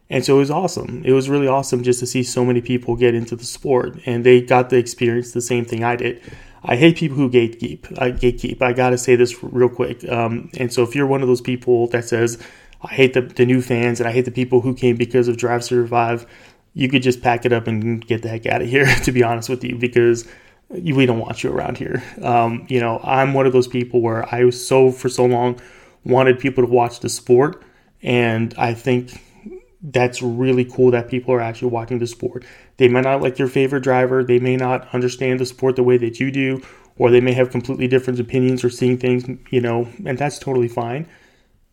And 0.08 0.24
so 0.24 0.36
it 0.36 0.38
was 0.38 0.50
awesome. 0.50 1.02
It 1.04 1.12
was 1.12 1.28
really 1.28 1.48
awesome 1.48 1.82
just 1.82 2.00
to 2.00 2.06
see 2.06 2.22
so 2.22 2.44
many 2.44 2.60
people 2.60 2.94
get 2.96 3.14
into 3.14 3.34
the 3.34 3.44
sport 3.44 3.98
and 4.06 4.24
they 4.24 4.40
got 4.40 4.70
to 4.70 4.76
experience 4.76 5.32
the 5.32 5.40
same 5.40 5.64
thing 5.64 5.82
I 5.82 5.96
did. 5.96 6.22
I 6.68 6.74
hate 6.76 6.96
people 6.96 7.16
who 7.16 7.30
gatekeep. 7.30 8.00
I 8.00 8.10
gatekeep. 8.10 8.60
I 8.60 8.72
got 8.72 8.90
to 8.90 8.98
say 8.98 9.14
this 9.14 9.42
real 9.42 9.68
quick. 9.68 10.06
Um, 10.08 10.50
and 10.58 10.72
so 10.72 10.82
if 10.82 10.96
you're 10.96 11.06
one 11.06 11.22
of 11.22 11.28
those 11.28 11.40
people 11.40 11.86
that 11.88 12.04
says, 12.04 12.42
I 12.82 12.92
hate 12.92 13.14
the, 13.14 13.22
the 13.22 13.46
new 13.46 13.62
fans 13.62 14.00
and 14.00 14.08
I 14.08 14.12
hate 14.12 14.24
the 14.24 14.32
people 14.32 14.60
who 14.60 14.74
came 14.74 14.96
because 14.96 15.28
of 15.28 15.36
Drive 15.36 15.60
to 15.62 15.66
Survive, 15.66 16.26
you 16.74 16.88
could 16.88 17.02
just 17.02 17.22
pack 17.22 17.46
it 17.46 17.52
up 17.52 17.68
and 17.68 18.04
get 18.04 18.22
the 18.22 18.28
heck 18.28 18.46
out 18.46 18.62
of 18.62 18.68
here, 18.68 18.86
to 19.04 19.12
be 19.12 19.22
honest 19.22 19.48
with 19.48 19.62
you, 19.62 19.76
because 19.76 20.28
we 20.68 21.06
don't 21.06 21.20
want 21.20 21.44
you 21.44 21.52
around 21.52 21.78
here. 21.78 22.02
Um, 22.20 22.66
you 22.68 22.80
know, 22.80 23.00
I'm 23.04 23.32
one 23.32 23.46
of 23.46 23.52
those 23.52 23.68
people 23.68 24.02
where 24.02 24.32
I 24.34 24.44
was 24.44 24.66
so, 24.66 24.90
for 24.90 25.08
so 25.08 25.24
long, 25.24 25.60
wanted 26.04 26.40
people 26.40 26.64
to 26.64 26.70
watch 26.70 26.98
the 26.98 27.08
sport. 27.08 27.62
And 28.02 28.52
I 28.58 28.74
think 28.74 29.22
that's 29.82 30.20
really 30.20 30.64
cool 30.64 30.90
that 30.90 31.08
people 31.08 31.32
are 31.32 31.40
actually 31.40 31.70
watching 31.70 32.00
the 32.00 32.06
sport. 32.08 32.44
They 32.78 32.88
may 32.88 33.00
not 33.00 33.22
like 33.22 33.38
your 33.38 33.48
favorite 33.48 33.82
driver, 33.82 34.22
they 34.22 34.38
may 34.38 34.56
not 34.56 34.92
understand 34.94 35.40
the 35.40 35.46
sport 35.46 35.76
the 35.76 35.82
way 35.82 35.96
that 35.98 36.20
you 36.20 36.30
do, 36.30 36.62
or 36.98 37.10
they 37.10 37.20
may 37.20 37.32
have 37.32 37.50
completely 37.50 37.88
different 37.88 38.20
opinions 38.20 38.64
or 38.64 38.70
seeing 38.70 38.98
things, 38.98 39.24
you 39.50 39.60
know, 39.60 39.88
and 40.04 40.18
that's 40.18 40.38
totally 40.38 40.68
fine. 40.68 41.06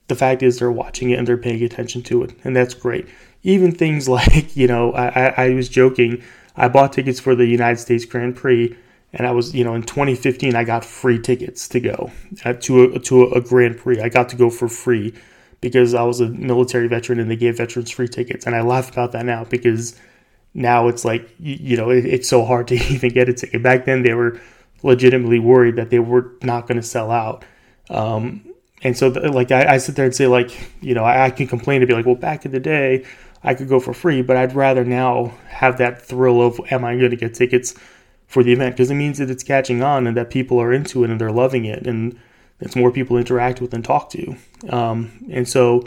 The 0.08 0.16
fact 0.16 0.44
is, 0.44 0.60
they're 0.60 0.72
watching 0.72 1.10
it 1.10 1.20
and 1.20 1.28
they're 1.28 1.38
paying 1.38 1.64
attention 1.64 2.04
to 2.04 2.24
it, 2.24 2.36
and 2.44 2.56
that's 2.56 2.74
great. 2.74 3.08
Even 3.44 3.72
things 3.72 4.08
like, 4.20 4.56
you 4.56 4.68
know, 4.68 4.92
I, 4.94 5.08
I, 5.08 5.46
I 5.46 5.50
was 5.54 5.70
joking, 5.70 6.24
I 6.56 6.68
bought 6.68 6.94
tickets 6.94 7.20
for 7.20 7.36
the 7.36 7.46
United 7.46 7.78
States 7.80 8.06
Grand 8.06 8.36
Prix, 8.36 8.76
and 9.14 9.28
I 9.28 9.32
was, 9.32 9.54
you 9.54 9.64
know, 9.64 9.76
in 9.76 9.84
2015, 9.84 10.56
I 10.56 10.64
got 10.64 10.84
free 10.84 11.20
tickets 11.20 11.68
to 11.70 11.80
go 11.80 12.12
uh, 12.44 12.54
to 12.54 12.84
a, 12.84 13.00
to 13.00 13.26
a 13.32 13.42
Grand 13.42 13.78
Prix. 13.78 14.02
I 14.02 14.10
got 14.10 14.30
to 14.30 14.36
go 14.36 14.50
for 14.50 14.68
free 14.68 15.14
because 15.62 15.94
I 15.94 16.04
was 16.04 16.20
a 16.20 16.28
military 16.28 16.88
veteran 16.88 17.20
and 17.20 17.30
they 17.30 17.36
gave 17.36 17.58
veterans 17.58 17.92
free 17.92 18.08
tickets. 18.08 18.48
And 18.48 18.56
I 18.56 18.62
laugh 18.62 18.92
about 18.92 19.12
that 19.12 19.26
now 19.26 19.44
because 19.44 20.00
now 20.54 20.88
it's 20.88 21.04
like, 21.04 21.30
you 21.40 21.78
know, 21.78 21.90
it's 21.90 22.30
so 22.30 22.46
hard 22.46 22.68
to 22.70 22.76
even 22.94 23.10
get 23.10 23.30
a 23.30 23.34
ticket. 23.34 23.64
Back 23.64 23.86
then, 23.86 24.04
they 24.04 24.14
were 24.14 24.40
legitimately 24.84 25.40
worried 25.40 25.76
that 25.78 25.90
they 25.90 26.00
were 26.00 26.32
not 26.42 26.68
going 26.68 26.78
to 26.80 26.86
sell 26.86 27.12
out. 27.12 27.44
Um, 27.90 28.46
and 28.82 28.98
so, 28.98 29.08
like, 29.08 29.52
I, 29.52 29.76
I, 29.76 29.78
sit 29.78 29.96
there 29.96 30.06
and 30.06 30.16
say, 30.16 30.28
like, 30.28 30.72
you 30.82 30.94
know, 30.94 31.04
I, 31.04 31.26
I 31.26 31.30
can 31.30 31.48
complain 31.48 31.82
to 31.82 31.88
be 31.88 31.94
like, 31.94 32.06
well, 32.06 32.16
back 32.16 32.46
in 32.46 32.52
the 32.52 32.60
day, 32.60 33.06
I 33.44 33.54
could 33.54 33.70
go 33.70 33.80
for 33.80 33.94
free, 33.94 34.22
but 34.22 34.36
I'd 34.36 34.56
rather 34.56 34.84
now 34.84 35.34
have 35.48 35.78
that 35.78 36.02
thrill 36.02 36.42
of, 36.42 36.60
am 36.72 36.84
I 36.84 36.98
going 36.98 37.12
to 37.12 37.18
get 37.18 37.34
tickets 37.34 37.76
for 38.28 38.44
the 38.44 38.52
event? 38.52 38.76
Because 38.76 38.92
it 38.92 38.96
means 38.96 39.20
that 39.20 39.30
it's 39.30 39.44
catching 39.44 39.84
on 39.84 40.08
and 40.08 40.18
that 40.18 40.30
people 40.30 40.60
are 40.62 40.74
into 40.74 41.04
it 41.04 41.10
and 41.10 41.20
they're 41.20 41.32
loving 41.32 41.66
it. 41.66 41.88
And, 41.88 42.18
it's 42.64 42.76
more 42.76 42.92
people 42.92 43.18
interact 43.18 43.62
with 43.62 43.74
and 43.74 43.84
talk 43.84 44.10
to. 44.12 44.36
Um, 44.70 45.12
and 45.30 45.48
so 45.48 45.84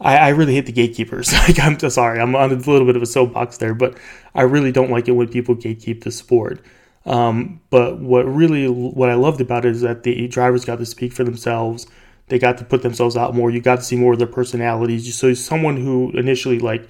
I, 0.00 0.16
I, 0.16 0.28
really 0.30 0.54
hate 0.54 0.66
the 0.66 0.72
gatekeepers. 0.72 1.32
like 1.48 1.58
I'm 1.58 1.78
sorry, 1.78 2.20
I'm 2.20 2.34
on 2.34 2.52
a 2.52 2.54
little 2.54 2.86
bit 2.86 2.96
of 2.96 3.02
a 3.02 3.06
soapbox 3.06 3.58
there, 3.58 3.74
but 3.74 3.96
I 4.34 4.42
really 4.42 4.72
don't 4.72 4.90
like 4.90 5.08
it 5.08 5.12
when 5.12 5.28
people 5.28 5.54
gatekeep 5.54 6.04
the 6.04 6.10
sport. 6.10 6.64
Um, 7.06 7.60
but 7.70 7.98
what 7.98 8.22
really 8.22 8.68
what 8.68 9.08
I 9.08 9.14
loved 9.14 9.40
about 9.40 9.64
it 9.64 9.72
is 9.72 9.80
that 9.82 10.02
the 10.02 10.28
drivers 10.28 10.64
got 10.64 10.78
to 10.78 10.86
speak 10.86 11.12
for 11.12 11.24
themselves. 11.24 11.86
They 12.28 12.38
got 12.38 12.58
to 12.58 12.64
put 12.64 12.82
themselves 12.82 13.16
out 13.16 13.34
more. 13.34 13.50
You 13.50 13.60
got 13.60 13.76
to 13.76 13.82
see 13.82 13.96
more 13.96 14.12
of 14.12 14.18
their 14.18 14.28
personalities. 14.28 15.14
So 15.16 15.34
someone 15.34 15.76
who 15.76 16.10
initially 16.12 16.58
like, 16.58 16.88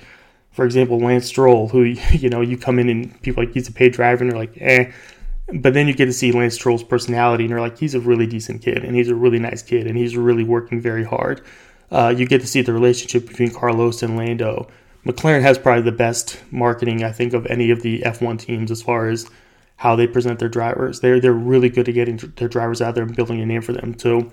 for 0.51 0.65
example, 0.65 0.99
Lance 0.99 1.27
Stroll, 1.27 1.69
who 1.69 1.83
you 2.13 2.29
know 2.29 2.41
you 2.41 2.59
come 2.59 2.79
in 2.79 2.89
and 2.89 3.23
people 3.23 3.45
like 3.45 3.55
he's 3.55 3.69
a 3.69 3.73
paid 3.73 3.93
driver 3.93 4.23
and 4.23 4.33
they're 4.33 4.39
like, 4.39 4.57
eh, 4.61 4.93
but 5.55 5.75
then 5.75 5.89
you 5.89 5.95
get 5.95 6.07
to 6.07 6.13
see 6.13 6.33
Lance 6.33 6.55
Stroll's 6.55 6.85
personality, 6.85 7.45
and 7.45 7.51
you're 7.51 7.61
like, 7.61 7.79
he's 7.79 7.95
a 7.95 8.01
really 8.01 8.27
decent 8.27 8.63
kid, 8.63 8.85
and 8.85 8.95
he's 8.95 9.09
a 9.09 9.15
really 9.15 9.39
nice 9.39 9.63
kid, 9.63 9.87
and 9.87 9.97
he's 9.97 10.17
really 10.17 10.45
working 10.45 10.81
very 10.81 11.05
hard. 11.05 11.43
Uh, 11.91 12.15
you 12.17 12.27
get 12.27 12.41
to 12.41 12.47
see 12.47 12.63
the 12.63 12.73
relationship 12.73 13.27
between 13.27 13.53
Carlos 13.53 14.03
and 14.03 14.17
Lando. 14.17 14.69
McLaren 15.05 15.43
has 15.43 15.59
probably 15.59 15.83
the 15.83 15.93
best 15.93 16.41
marketing, 16.51 17.03
I 17.03 17.13
think, 17.13 17.33
of 17.33 17.47
any 17.47 17.71
of 17.71 17.83
the 17.83 18.01
F1 18.03 18.39
teams 18.39 18.71
as 18.71 18.83
far 18.83 19.09
as 19.09 19.29
how 19.77 19.97
they 19.97 20.07
present 20.07 20.39
their 20.39 20.49
drivers. 20.49 21.01
They're 21.01 21.21
they're 21.21 21.33
really 21.33 21.71
good 21.71 21.89
at 21.89 21.95
getting 21.95 22.19
their 22.37 22.49
drivers 22.49 22.83
out 22.83 22.95
there 22.95 23.05
and 23.05 23.17
building 23.17 23.41
a 23.41 23.47
name 23.47 23.63
for 23.63 23.73
them. 23.73 23.99
So 23.99 24.31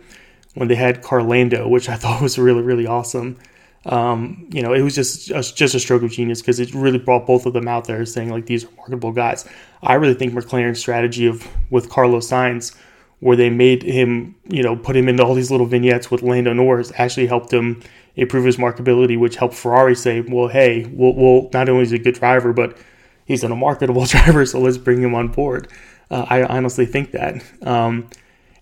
when 0.56 0.68
they 0.68 0.76
had 0.76 1.02
Carlando, 1.02 1.70
which 1.76 1.90
I 1.90 1.96
thought 1.96 2.22
was 2.22 2.38
really 2.38 2.62
really 2.62 2.86
awesome, 2.88 3.38
Um, 3.86 4.48
you 4.52 4.62
know, 4.62 4.74
it 4.74 4.82
was 4.82 4.96
just 4.96 5.30
a, 5.32 5.42
just 5.42 5.74
a 5.76 5.80
stroke 5.80 6.04
of 6.04 6.12
genius 6.12 6.42
because 6.42 6.60
it 6.60 6.74
really 6.74 6.98
brought 7.00 7.26
both 7.26 7.46
of 7.46 7.54
them 7.54 7.68
out 7.68 7.86
there 7.86 8.06
saying 8.06 8.30
like 8.30 8.46
these 8.46 8.66
are 8.66 8.72
marketable 8.76 9.14
guys. 9.14 9.48
I 9.82 9.94
really 9.96 10.16
think 10.16 10.34
McLaren's 10.34 10.80
strategy 10.80 11.26
of 11.28 11.48
with 11.70 11.90
Carlos 11.90 12.30
Sainz, 12.30 12.76
where 13.20 13.36
they 13.36 13.50
made 13.50 13.84
him, 13.84 14.36
you 14.48 14.62
know, 14.62 14.76
put 14.76 14.96
him 14.96 15.10
into 15.10 15.24
all 15.24 15.34
these 15.34 15.50
little 15.50 15.66
vignettes 15.66 16.12
with 16.12 16.22
Lando 16.22 16.54
Norris, 16.54 16.92
actually 16.98 17.28
helped 17.28 17.52
him 17.52 17.82
improve 18.16 18.46
his 18.46 18.58
marketability, 18.58 19.18
which 19.18 19.36
helped 19.36 19.56
Ferrari 19.56 19.96
say, 19.96 20.22
well, 20.22 20.48
hey, 20.48 20.86
we'll, 20.92 21.14
we'll 21.14 21.50
not 21.54 21.70
only 21.70 21.84
is 21.84 21.92
he 21.92 21.98
a 21.98 22.00
good 22.00 22.16
driver, 22.16 22.54
but 22.54 22.78
he's 23.26 23.44
a 23.44 23.50
marketable 23.50 24.06
driver, 24.06 24.46
so 24.46 24.60
let's 24.60 24.78
bring 24.78 25.02
him 25.02 25.16
on 25.16 25.30
board. 25.30 25.68
Uh, 26.10 26.26
I 26.30 26.44
honestly 26.44 26.86
think 26.86 27.12
that. 27.12 27.44
Um, 27.62 28.10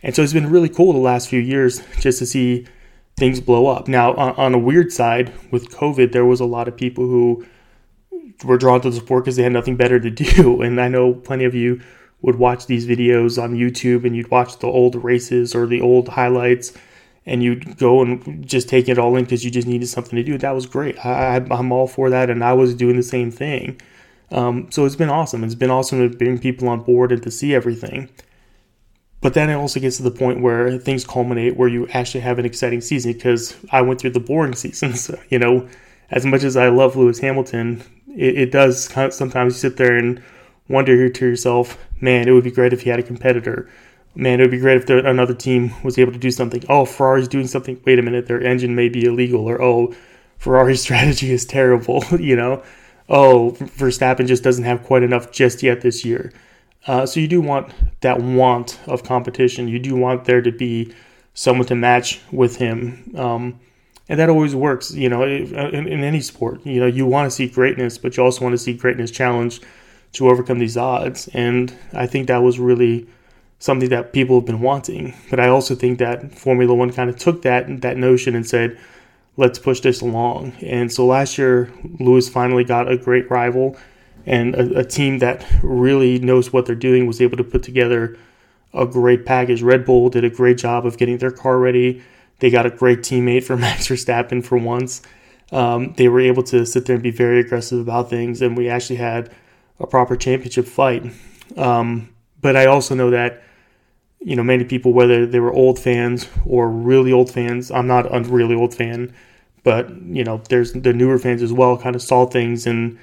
and 0.03 0.15
so 0.15 0.21
it's 0.21 0.33
been 0.33 0.49
really 0.49 0.69
cool 0.69 0.93
the 0.93 0.99
last 0.99 1.29
few 1.29 1.39
years 1.39 1.81
just 1.99 2.19
to 2.19 2.25
see 2.25 2.65
things 3.17 3.39
blow 3.39 3.67
up. 3.67 3.87
Now, 3.87 4.13
on, 4.13 4.35
on, 4.35 4.53
a 4.53 4.57
weird 4.57 4.91
side, 4.91 5.33
with 5.51 5.69
COVID, 5.69 6.11
there 6.11 6.25
was 6.25 6.39
a 6.39 6.45
lot 6.45 6.67
of 6.67 6.75
people 6.75 7.05
who 7.05 7.45
were 8.43 8.57
drawn 8.57 8.81
to 8.81 8.89
the 8.89 8.97
sport 8.97 9.23
because 9.23 9.35
they 9.35 9.43
had 9.43 9.53
nothing 9.53 9.77
better 9.77 9.99
to 9.99 10.09
do. 10.11 10.61
And 10.61 10.79
I 10.79 10.87
know 10.87 11.13
plenty 11.13 11.45
of 11.45 11.55
you 11.55 11.81
would 12.25 12.37
watch 12.37 12.65
these 12.65 12.87
videos 12.87 13.41
on 13.41 13.53
YouTube 13.53 14.03
and 14.03 14.15
you'd 14.15 14.31
watch 14.31 14.57
the 14.57 14.65
old 14.65 14.95
races 15.03 15.53
or 15.53 15.67
the 15.67 15.79
old 15.79 16.09
highlights 16.09 16.73
and 17.27 17.43
you'd 17.43 17.77
go 17.77 18.01
and 18.01 18.47
just 18.47 18.67
take 18.67 18.89
it 18.89 18.97
all 18.97 19.15
in 19.15 19.25
because 19.25 19.45
you 19.45 19.51
just 19.51 19.67
needed 19.67 19.85
something 19.85 20.15
to 20.15 20.23
do. 20.23 20.35
That 20.35 20.55
was 20.55 20.65
great. 20.65 21.03
I, 21.05 21.35
am 21.35 21.71
all 21.71 21.87
for 21.87 22.09
that. 22.09 22.31
And 22.31 22.43
I 22.43 22.53
was 22.53 22.73
doing 22.73 22.97
the 22.97 23.03
same 23.03 23.29
thing. 23.29 23.79
Um, 24.31 24.71
so 24.71 24.85
it's 24.85 24.95
been 24.95 25.11
awesome. 25.11 25.43
It's 25.43 25.53
been 25.53 25.69
awesome 25.69 25.99
to 25.99 26.17
bring 26.17 26.39
people 26.39 26.67
on 26.67 26.81
board 26.81 27.11
and 27.11 27.21
to 27.21 27.29
see 27.29 27.53
everything. 27.53 28.09
But 29.21 29.35
then 29.35 29.51
it 29.51 29.55
also 29.55 29.79
gets 29.79 29.97
to 29.97 30.03
the 30.03 30.09
point 30.09 30.41
where 30.41 30.79
things 30.79 31.05
culminate 31.05 31.57
where 31.57 31.69
you 31.69 31.87
actually 31.89 32.21
have 32.21 32.39
an 32.39 32.45
exciting 32.45 32.81
season 32.81 33.13
because 33.13 33.55
I 33.71 33.83
went 33.83 34.01
through 34.01 34.11
the 34.11 34.19
boring 34.19 34.55
seasons. 34.63 35.11
you 35.29 35.37
know, 35.37 35.69
as 36.09 36.25
much 36.25 36.43
as 36.43 36.57
I 36.57 36.69
love 36.69 36.95
Lewis 36.95 37.19
Hamilton, 37.19 37.83
it, 38.07 38.35
it 38.35 38.51
does 38.51 38.85
sometimes 39.15 39.53
you 39.53 39.59
sit 39.59 39.77
there 39.77 39.95
and 39.95 40.23
wonder 40.67 40.95
here 40.95 41.09
to 41.09 41.25
yourself, 41.25 41.77
man, 42.01 42.27
it 42.27 42.31
would 42.31 42.43
be 42.43 42.51
great 42.51 42.73
if 42.73 42.81
he 42.81 42.89
had 42.89 42.99
a 42.99 43.03
competitor. 43.03 43.69
Man, 44.15 44.39
it 44.39 44.43
would 44.43 44.51
be 44.51 44.59
great 44.59 44.77
if 44.77 44.85
there, 44.85 45.05
another 45.05 45.33
team 45.33 45.73
was 45.83 45.97
able 45.97 46.13
to 46.13 46.17
do 46.17 46.31
something. 46.31 46.63
Oh, 46.69 46.85
Ferrari's 46.85 47.27
doing 47.27 47.47
something. 47.47 47.81
Wait 47.85 47.99
a 47.99 48.01
minute, 48.01 48.27
their 48.27 48.41
engine 48.41 48.75
may 48.75 48.89
be 48.89 49.05
illegal. 49.05 49.41
Or, 49.41 49.61
oh, 49.61 49.93
Ferrari's 50.37 50.81
strategy 50.87 51.31
is 51.31 51.45
terrible. 51.45 52.03
you 52.19 52.35
know, 52.35 52.63
oh, 53.09 53.55
Verstappen 53.59 54.27
just 54.27 54.43
doesn't 54.43 54.63
have 54.63 54.83
quite 54.83 55.03
enough 55.03 55.31
just 55.31 55.61
yet 55.61 55.81
this 55.81 56.05
year. 56.05 56.31
Uh, 56.87 57.05
so 57.05 57.19
you 57.19 57.27
do 57.27 57.41
want 57.41 57.73
that 58.01 58.21
want 58.21 58.79
of 58.85 59.03
competition. 59.03 59.67
You 59.67 59.79
do 59.79 59.95
want 59.95 60.25
there 60.25 60.41
to 60.41 60.51
be 60.51 60.93
someone 61.33 61.67
to 61.67 61.75
match 61.75 62.21
with 62.31 62.57
him. 62.57 63.11
Um, 63.17 63.59
and 64.07 64.19
that 64.19 64.29
always 64.29 64.53
works, 64.55 64.93
you 64.93 65.09
know, 65.09 65.23
in, 65.23 65.87
in, 65.87 66.03
any 66.03 66.21
sport. 66.21 66.63
You 66.63 66.79
know, 66.79 66.85
you 66.85 67.07
want 67.07 67.25
to 67.25 67.35
see 67.35 67.47
greatness, 67.47 67.97
but 67.97 68.15
you 68.15 68.23
also 68.23 68.43
want 68.43 68.53
to 68.53 68.57
see 68.59 68.73
greatness 68.73 69.09
challenged 69.09 69.65
to 70.13 70.29
overcome 70.29 70.59
these 70.59 70.77
odds. 70.77 71.27
And 71.33 71.73
I 71.93 72.07
think 72.07 72.27
that 72.27 72.43
was 72.43 72.59
really 72.59 73.07
something 73.59 73.89
that 73.89 74.13
people 74.13 74.39
have 74.39 74.45
been 74.45 74.61
wanting. 74.61 75.13
But 75.29 75.39
I 75.39 75.47
also 75.47 75.75
think 75.75 75.99
that 75.99 76.33
Formula 76.33 76.73
One 76.73 76.91
kind 76.91 77.09
of 77.09 77.17
took 77.17 77.41
that 77.43 77.81
that 77.81 77.97
notion 77.97 78.35
and 78.35 78.47
said, 78.47 78.77
let's 79.37 79.59
push 79.59 79.81
this 79.81 80.01
along. 80.01 80.53
And 80.61 80.91
so 80.91 81.05
last 81.05 81.37
year, 81.37 81.71
Lewis 81.99 82.29
finally 82.29 82.63
got 82.63 82.91
a 82.91 82.97
great 82.97 83.29
rival 83.29 83.77
and 84.25 84.55
a, 84.55 84.79
a, 84.79 84.83
team 84.83 85.19
that 85.19 85.45
really 85.61 86.19
knows 86.19 86.51
what 86.51 86.65
they're 86.65 86.75
doing 86.75 87.05
was 87.05 87.21
able 87.21 87.37
to 87.37 87.43
put 87.43 87.61
together 87.61 88.17
a 88.73 88.85
great 88.85 89.25
package. 89.25 89.61
Red 89.61 89.85
Bull 89.85 90.09
did 90.09 90.23
a 90.23 90.29
great 90.29 90.57
job 90.57 90.85
of 90.85 90.97
getting 90.97 91.17
their 91.19 91.31
car 91.31 91.59
ready. 91.59 92.01
They 92.39 92.49
got 92.49 92.65
a 92.65 92.69
great 92.69 92.99
teammate 92.99 93.43
for 93.43 93.55
Max 93.57 93.87
Verstappen 93.87 94.43
for 94.43 94.57
once. 94.57 95.01
Um, 95.51 95.93
they 95.93 96.07
were 96.07 96.21
able 96.21 96.43
to 96.43 96.65
sit 96.65 96.85
there 96.85 96.95
and 96.95 97.03
be 97.03 97.11
very 97.11 97.39
aggressive 97.39 97.79
about 97.79 98.09
things, 98.09 98.41
and 98.41 98.57
we 98.57 98.67
actually 98.67 98.95
had 98.95 99.31
a 99.79 99.87
proper 99.87 100.15
championship 100.15 100.67
fight. 100.67 101.11
Um, 101.57 102.13
but 102.41 102.55
I 102.55 102.65
also 102.65 102.95
know 102.95 103.09
that 103.11 103.43
you 104.19 104.35
know 104.35 104.43
many 104.43 104.63
people, 104.63 104.93
whether 104.93 105.25
they 105.25 105.39
were 105.39 105.53
old 105.53 105.79
fans 105.79 106.27
or 106.45 106.69
really 106.69 107.11
old 107.11 107.31
fans, 107.31 107.71
I'm 107.71 107.87
not 107.87 108.13
a 108.13 108.21
really 108.21 108.55
old 108.55 108.73
fan, 108.73 109.13
but 109.63 109.89
you 110.05 110.23
know 110.23 110.41
there's 110.49 110.73
the 110.73 110.93
newer 110.93 111.17
fans 111.17 111.41
as 111.41 111.53
well, 111.53 111.77
kind 111.77 111.95
of 111.95 112.01
saw 112.01 112.25
things 112.25 112.65
and 112.65 112.97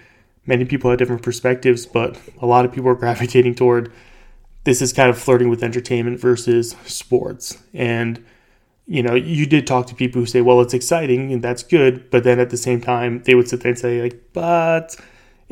many 0.46 0.64
people 0.64 0.90
have 0.90 0.98
different 0.98 1.22
perspectives, 1.22 1.86
but 1.86 2.18
a 2.40 2.46
lot 2.46 2.64
of 2.64 2.72
people 2.72 2.90
are 2.90 2.94
gravitating 3.06 3.54
toward 3.54 3.92
this 4.64 4.80
is 4.80 4.92
kind 4.92 5.10
of 5.10 5.18
flirting 5.18 5.48
with 5.48 5.62
entertainment 5.62 6.20
versus 6.20 6.76
sports. 6.84 7.58
And, 7.74 8.24
you 8.86 9.02
know, 9.02 9.14
you 9.14 9.46
did 9.46 9.66
talk 9.66 9.86
to 9.88 9.94
people 9.94 10.20
who 10.20 10.26
say, 10.26 10.40
well, 10.40 10.60
it's 10.60 10.74
exciting 10.74 11.32
and 11.32 11.42
that's 11.42 11.62
good. 11.62 12.10
But 12.10 12.24
then 12.24 12.38
at 12.38 12.50
the 12.50 12.56
same 12.56 12.80
time, 12.80 13.22
they 13.24 13.34
would 13.34 13.48
sit 13.48 13.60
there 13.60 13.70
and 13.70 13.78
say, 13.78 14.02
like, 14.02 14.20
but 14.32 14.96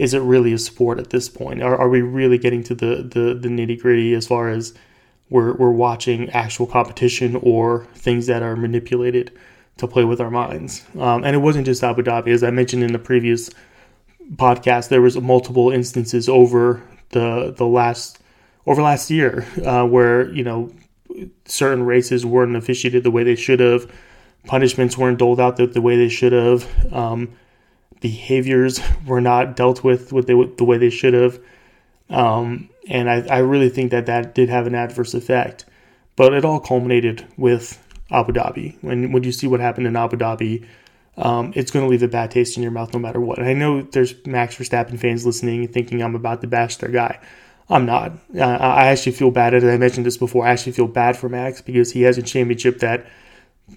is 0.00 0.14
it 0.14 0.20
really 0.20 0.54
a 0.54 0.58
sport 0.58 0.98
at 0.98 1.10
this 1.10 1.28
point? 1.28 1.62
Are, 1.62 1.76
are 1.76 1.90
we 1.90 2.00
really 2.00 2.38
getting 2.38 2.62
to 2.64 2.74
the, 2.74 3.02
the, 3.02 3.34
the 3.34 3.48
nitty 3.48 3.78
gritty 3.78 4.14
as 4.14 4.26
far 4.26 4.48
as 4.48 4.72
we're, 5.28 5.52
we're 5.52 5.70
watching 5.70 6.30
actual 6.30 6.66
competition 6.66 7.36
or 7.42 7.86
things 7.94 8.26
that 8.26 8.42
are 8.42 8.56
manipulated 8.56 9.30
to 9.76 9.86
play 9.86 10.04
with 10.04 10.18
our 10.18 10.30
minds? 10.30 10.82
Um, 10.98 11.22
and 11.22 11.36
it 11.36 11.40
wasn't 11.40 11.66
just 11.66 11.84
Abu 11.84 12.02
Dhabi. 12.02 12.28
As 12.28 12.42
I 12.42 12.50
mentioned 12.50 12.82
in 12.82 12.94
the 12.94 12.98
previous 12.98 13.50
podcast, 14.36 14.88
there 14.88 15.02
was 15.02 15.20
multiple 15.20 15.70
instances 15.70 16.30
over 16.30 16.82
the 17.10 17.52
the 17.54 17.66
last 17.66 18.20
over 18.66 18.80
last 18.80 19.10
year 19.10 19.46
uh, 19.66 19.84
where 19.84 20.32
you 20.32 20.44
know 20.44 20.72
certain 21.44 21.84
races 21.84 22.24
weren't 22.24 22.56
officiated 22.56 23.02
the 23.02 23.10
way 23.10 23.22
they 23.22 23.36
should 23.36 23.60
have, 23.60 23.92
punishments 24.46 24.96
weren't 24.96 25.18
doled 25.18 25.40
out 25.40 25.58
the, 25.58 25.66
the 25.66 25.82
way 25.82 25.98
they 25.98 26.08
should 26.08 26.32
have, 26.32 26.66
um, 26.90 27.28
behaviors 28.00 28.80
were 29.06 29.20
not 29.20 29.56
dealt 29.56 29.84
with 29.84 30.12
with 30.12 30.26
the, 30.26 30.52
the 30.56 30.64
way 30.64 30.78
they 30.78 30.90
should 30.90 31.14
have, 31.14 31.38
um, 32.08 32.68
and 32.88 33.10
I, 33.10 33.26
I 33.28 33.38
really 33.38 33.68
think 33.68 33.90
that 33.90 34.06
that 34.06 34.34
did 34.34 34.48
have 34.48 34.66
an 34.66 34.74
adverse 34.74 35.14
effect. 35.14 35.64
But 36.16 36.34
it 36.34 36.44
all 36.44 36.60
culminated 36.60 37.26
with 37.36 37.82
Abu 38.10 38.32
Dhabi. 38.32 38.76
When 38.82 39.12
when 39.12 39.22
you 39.22 39.32
see 39.32 39.46
what 39.46 39.60
happened 39.60 39.86
in 39.86 39.96
Abu 39.96 40.16
Dhabi 40.16 40.66
um, 41.16 41.52
it's 41.54 41.70
going 41.70 41.84
to 41.84 41.90
leave 41.90 42.02
a 42.02 42.08
bad 42.08 42.30
taste 42.30 42.56
in 42.56 42.62
your 42.62 42.72
mouth 42.72 42.94
no 42.94 43.00
matter 43.00 43.20
what. 43.20 43.38
And 43.38 43.46
I 43.46 43.52
know 43.52 43.82
there's 43.82 44.14
Max 44.26 44.56
Verstappen 44.56 44.98
fans 44.98 45.26
listening 45.26 45.64
and 45.64 45.72
thinking 45.72 46.02
I'm 46.02 46.14
about 46.14 46.40
to 46.40 46.46
bash 46.46 46.76
their 46.76 46.90
guy. 46.90 47.20
I'm 47.68 47.86
not. 47.86 48.12
Uh, 48.34 48.42
I 48.42 48.86
actually 48.86 49.12
feel 49.12 49.30
bad. 49.30 49.54
As 49.54 49.62
I 49.62 49.76
mentioned 49.76 50.06
this 50.06 50.16
before, 50.16 50.46
I 50.46 50.50
actually 50.50 50.72
feel 50.72 50.88
bad 50.88 51.16
for 51.16 51.28
Max 51.28 51.60
because 51.60 51.92
he 51.92 52.02
has 52.02 52.18
a 52.18 52.22
championship 52.22 52.80
that, 52.80 53.06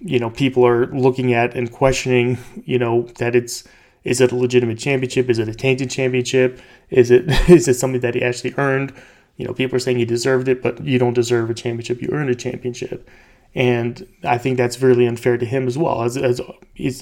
you 0.00 0.18
know, 0.18 0.30
people 0.30 0.66
are 0.66 0.86
looking 0.86 1.32
at 1.32 1.54
and 1.54 1.70
questioning, 1.70 2.38
you 2.64 2.78
know, 2.78 3.02
that 3.18 3.36
it's 3.36 3.64
is 4.04 4.20
it 4.20 4.32
a 4.32 4.36
legitimate 4.36 4.78
championship? 4.78 5.28
Is 5.30 5.38
it 5.38 5.48
a 5.48 5.54
tainted 5.54 5.90
championship? 5.90 6.60
Is 6.90 7.10
it 7.10 7.28
is 7.48 7.66
it 7.68 7.74
something 7.74 8.00
that 8.00 8.14
he 8.14 8.22
actually 8.22 8.54
earned? 8.56 8.92
You 9.36 9.46
know, 9.46 9.54
people 9.54 9.76
are 9.76 9.80
saying 9.80 9.98
he 9.98 10.04
deserved 10.04 10.48
it, 10.48 10.62
but 10.62 10.84
you 10.84 10.98
don't 10.98 11.14
deserve 11.14 11.50
a 11.50 11.54
championship. 11.54 12.00
You 12.00 12.10
earned 12.12 12.30
a 12.30 12.34
championship. 12.34 13.08
And 13.54 14.06
I 14.24 14.38
think 14.38 14.56
that's 14.56 14.80
really 14.82 15.06
unfair 15.06 15.38
to 15.38 15.46
him 15.46 15.66
as 15.66 15.78
well. 15.78 16.02
As, 16.02 16.16
as, 16.16 16.40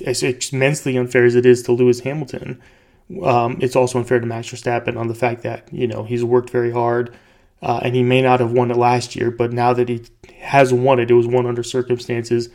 as 0.06 0.22
immensely 0.52 0.96
unfair 0.96 1.24
as 1.24 1.34
it 1.34 1.46
is 1.46 1.62
to 1.64 1.72
Lewis 1.72 2.00
Hamilton, 2.00 2.60
um, 3.22 3.58
it's 3.60 3.76
also 3.76 3.98
unfair 3.98 4.20
to 4.20 4.26
Max 4.26 4.48
Verstappen 4.48 4.96
on 4.96 5.08
the 5.08 5.14
fact 5.14 5.42
that, 5.42 5.72
you 5.72 5.86
know, 5.86 6.04
he's 6.04 6.24
worked 6.24 6.50
very 6.50 6.70
hard 6.70 7.14
uh, 7.62 7.80
and 7.82 7.94
he 7.94 8.02
may 8.02 8.20
not 8.20 8.40
have 8.40 8.52
won 8.52 8.70
it 8.70 8.76
last 8.76 9.16
year, 9.16 9.30
but 9.30 9.52
now 9.52 9.72
that 9.72 9.88
he 9.88 10.02
has 10.40 10.72
won 10.74 10.98
it, 10.98 11.10
it 11.10 11.14
was 11.14 11.26
won 11.26 11.46
under 11.46 11.62
circumstances 11.62 12.48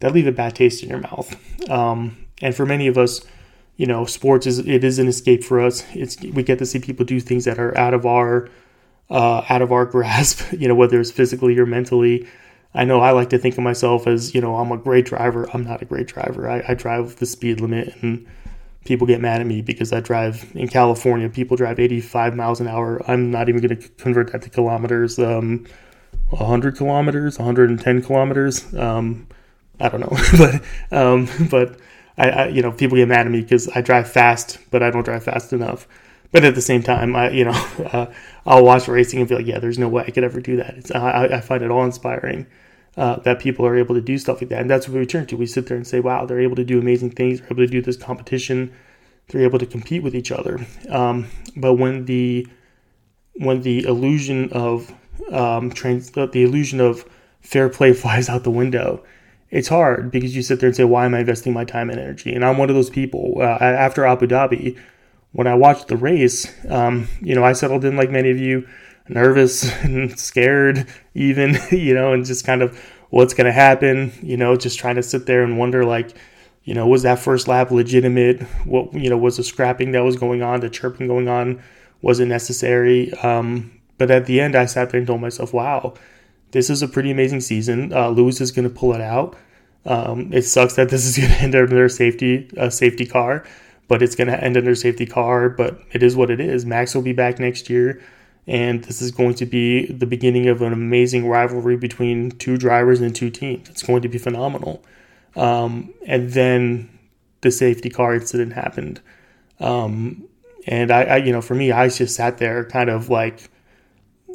that 0.00 0.12
leave 0.12 0.26
a 0.26 0.32
bad 0.32 0.54
taste 0.54 0.82
in 0.82 0.88
your 0.88 1.00
mouth. 1.00 1.34
Um, 1.70 2.26
and 2.40 2.54
for 2.54 2.66
many 2.66 2.86
of 2.86 2.98
us, 2.98 3.20
you 3.80 3.86
know, 3.86 4.04
sports 4.04 4.46
is 4.46 4.58
it 4.58 4.84
is 4.84 4.98
an 4.98 5.08
escape 5.08 5.42
for 5.42 5.58
us. 5.58 5.86
It's 5.94 6.20
we 6.20 6.42
get 6.42 6.58
to 6.58 6.66
see 6.66 6.80
people 6.80 7.06
do 7.06 7.18
things 7.18 7.46
that 7.46 7.58
are 7.58 7.76
out 7.78 7.94
of 7.94 8.04
our 8.04 8.46
uh, 9.08 9.42
out 9.48 9.62
of 9.62 9.72
our 9.72 9.86
grasp. 9.94 10.52
You 10.52 10.68
know, 10.68 10.74
whether 10.74 11.00
it's 11.00 11.10
physically 11.10 11.58
or 11.58 11.64
mentally. 11.64 12.28
I 12.74 12.84
know 12.84 13.00
I 13.00 13.12
like 13.12 13.30
to 13.30 13.38
think 13.38 13.56
of 13.56 13.64
myself 13.64 14.06
as, 14.06 14.34
you 14.34 14.40
know, 14.42 14.56
I'm 14.56 14.70
a 14.70 14.76
great 14.76 15.06
driver. 15.06 15.48
I'm 15.52 15.64
not 15.64 15.80
a 15.80 15.86
great 15.86 16.06
driver. 16.06 16.48
I, 16.48 16.62
I 16.68 16.74
drive 16.74 17.16
the 17.16 17.26
speed 17.26 17.60
limit 17.60 17.96
and 18.02 18.24
people 18.84 19.06
get 19.08 19.20
mad 19.20 19.40
at 19.40 19.46
me 19.46 19.62
because 19.62 19.92
I 19.92 20.00
drive 20.00 20.52
in 20.54 20.68
California. 20.68 21.28
People 21.30 21.56
drive 21.56 21.80
85 21.80 22.36
miles 22.36 22.60
an 22.60 22.68
hour. 22.68 23.02
I'm 23.10 23.30
not 23.30 23.48
even 23.48 23.60
going 23.60 23.76
to 23.76 23.88
convert 23.88 24.30
that 24.30 24.42
to 24.42 24.50
kilometers. 24.50 25.18
Um, 25.18 25.66
100 26.28 26.76
kilometers, 26.76 27.38
110 27.38 28.02
kilometers. 28.02 28.72
Um, 28.74 29.26
I 29.80 29.88
don't 29.88 30.00
know, 30.00 30.16
but 30.38 30.62
um, 30.96 31.28
but 31.50 31.80
I, 32.20 32.28
I, 32.28 32.48
you 32.48 32.62
know 32.62 32.72
people 32.72 32.96
get 32.96 33.08
mad 33.08 33.26
at 33.26 33.32
me 33.32 33.40
because 33.40 33.68
I 33.68 33.80
drive 33.80 34.10
fast, 34.10 34.58
but 34.70 34.82
I 34.82 34.90
don't 34.90 35.04
drive 35.04 35.24
fast 35.24 35.52
enough. 35.52 35.88
But 36.32 36.44
at 36.44 36.54
the 36.54 36.60
same 36.60 36.82
time, 36.82 37.16
I 37.16 37.30
you 37.30 37.44
know 37.44 37.50
uh, 37.92 38.06
I'll 38.46 38.64
watch 38.64 38.88
racing 38.88 39.20
and 39.20 39.28
be 39.28 39.34
like, 39.34 39.46
yeah, 39.46 39.58
there's 39.58 39.78
no 39.78 39.88
way 39.88 40.04
I 40.06 40.10
could 40.10 40.24
ever 40.24 40.40
do 40.40 40.56
that. 40.56 40.94
I, 40.94 41.36
I 41.36 41.40
find 41.40 41.62
it 41.62 41.70
all 41.70 41.84
inspiring 41.84 42.46
uh, 42.96 43.16
that 43.20 43.40
people 43.40 43.66
are 43.66 43.76
able 43.76 43.94
to 43.94 44.00
do 44.00 44.18
stuff 44.18 44.40
like 44.40 44.50
that. 44.50 44.60
And 44.60 44.70
that's 44.70 44.86
what 44.86 44.94
we 44.94 45.00
return 45.00 45.26
to. 45.26 45.36
We 45.36 45.46
sit 45.46 45.66
there 45.66 45.76
and 45.76 45.86
say, 45.86 46.00
wow, 46.00 46.26
they're 46.26 46.40
able 46.40 46.56
to 46.56 46.64
do 46.64 46.78
amazing 46.78 47.10
things. 47.10 47.40
They're 47.40 47.48
able 47.52 47.64
to 47.64 47.66
do 47.66 47.82
this 47.82 47.96
competition. 47.96 48.72
They're 49.28 49.42
able 49.42 49.58
to 49.58 49.66
compete 49.66 50.02
with 50.02 50.14
each 50.14 50.32
other. 50.32 50.58
Um, 50.88 51.28
but 51.56 51.74
when 51.74 52.04
the 52.04 52.46
when 53.34 53.62
the 53.62 53.84
illusion 53.84 54.52
of 54.52 54.92
um, 55.30 55.70
trans, 55.70 56.10
the 56.10 56.42
illusion 56.42 56.80
of 56.80 57.04
fair 57.40 57.68
play 57.68 57.92
flies 58.02 58.28
out 58.28 58.44
the 58.44 58.50
window, 58.50 59.04
it's 59.50 59.68
hard 59.68 60.10
because 60.10 60.34
you 60.34 60.42
sit 60.42 60.60
there 60.60 60.68
and 60.68 60.76
say, 60.76 60.84
why 60.84 61.06
am 61.06 61.14
I 61.14 61.20
investing 61.20 61.52
my 61.52 61.64
time 61.64 61.90
and 61.90 61.98
energy? 61.98 62.34
And 62.34 62.44
I'm 62.44 62.56
one 62.56 62.70
of 62.70 62.76
those 62.76 62.90
people. 62.90 63.34
Uh, 63.38 63.58
after 63.60 64.04
Abu 64.04 64.26
Dhabi, 64.26 64.78
when 65.32 65.46
I 65.46 65.54
watched 65.54 65.88
the 65.88 65.96
race, 65.96 66.52
um, 66.68 67.08
you 67.20 67.34
know, 67.34 67.44
I 67.44 67.52
settled 67.52 67.84
in 67.84 67.96
like 67.96 68.10
many 68.10 68.30
of 68.30 68.38
you, 68.38 68.66
nervous 69.08 69.70
and 69.82 70.18
scared, 70.18 70.86
even, 71.14 71.58
you 71.70 71.94
know, 71.94 72.12
and 72.12 72.24
just 72.24 72.46
kind 72.46 72.62
of 72.62 72.78
what's 73.10 73.34
going 73.34 73.46
to 73.46 73.52
happen, 73.52 74.12
you 74.22 74.36
know, 74.36 74.56
just 74.56 74.78
trying 74.78 74.96
to 74.96 75.02
sit 75.02 75.26
there 75.26 75.42
and 75.42 75.58
wonder, 75.58 75.84
like, 75.84 76.16
you 76.62 76.74
know, 76.74 76.86
was 76.86 77.02
that 77.02 77.18
first 77.18 77.48
lap 77.48 77.72
legitimate? 77.72 78.42
What, 78.64 78.94
you 78.94 79.10
know, 79.10 79.18
was 79.18 79.36
the 79.36 79.42
scrapping 79.42 79.92
that 79.92 80.04
was 80.04 80.16
going 80.16 80.42
on, 80.42 80.60
the 80.60 80.70
chirping 80.70 81.08
going 81.08 81.28
on, 81.28 81.60
was 82.02 82.20
it 82.20 82.26
necessary? 82.26 83.12
Um, 83.14 83.80
but 83.98 84.10
at 84.10 84.26
the 84.26 84.40
end, 84.40 84.54
I 84.54 84.66
sat 84.66 84.90
there 84.90 84.98
and 84.98 85.06
told 85.06 85.20
myself, 85.20 85.52
wow, 85.52 85.94
this 86.52 86.70
is 86.70 86.82
a 86.82 86.88
pretty 86.88 87.10
amazing 87.10 87.40
season. 87.40 87.92
Uh, 87.92 88.08
Lewis 88.08 88.40
is 88.40 88.50
going 88.50 88.68
to 88.68 88.74
pull 88.74 88.94
it 88.94 89.00
out. 89.00 89.36
Um, 89.86 90.32
it 90.32 90.42
sucks 90.42 90.74
that 90.76 90.88
this 90.88 91.04
is 91.04 91.16
going 91.18 91.30
to 91.30 91.36
end 91.36 91.54
under 91.54 91.88
safety, 91.88 92.50
a 92.56 92.70
safety 92.70 93.06
car, 93.06 93.44
but 93.88 94.02
it's 94.02 94.14
going 94.14 94.28
to 94.28 94.42
end 94.42 94.56
under 94.56 94.74
safety 94.74 95.06
car. 95.06 95.48
But 95.48 95.80
it 95.92 96.02
is 96.02 96.16
what 96.16 96.30
it 96.30 96.40
is. 96.40 96.66
Max 96.66 96.94
will 96.94 97.02
be 97.02 97.12
back 97.12 97.38
next 97.38 97.70
year, 97.70 98.02
and 98.46 98.84
this 98.84 99.00
is 99.00 99.10
going 99.10 99.34
to 99.36 99.46
be 99.46 99.86
the 99.86 100.06
beginning 100.06 100.48
of 100.48 100.62
an 100.62 100.72
amazing 100.72 101.26
rivalry 101.26 101.76
between 101.76 102.32
two 102.32 102.56
drivers 102.56 103.00
and 103.00 103.14
two 103.14 103.30
teams. 103.30 103.68
It's 103.68 103.82
going 103.82 104.02
to 104.02 104.08
be 104.08 104.18
phenomenal. 104.18 104.84
Um, 105.36 105.94
and 106.06 106.30
then 106.30 106.98
the 107.40 107.50
safety 107.50 107.88
car 107.90 108.14
incident 108.14 108.52
happened. 108.52 109.00
Um, 109.60 110.26
and 110.66 110.90
I, 110.90 111.02
I, 111.04 111.16
you 111.18 111.32
know, 111.32 111.40
for 111.40 111.54
me, 111.54 111.72
I 111.72 111.88
just 111.88 112.14
sat 112.14 112.38
there 112.38 112.64
kind 112.64 112.90
of 112.90 113.08
like 113.08 113.50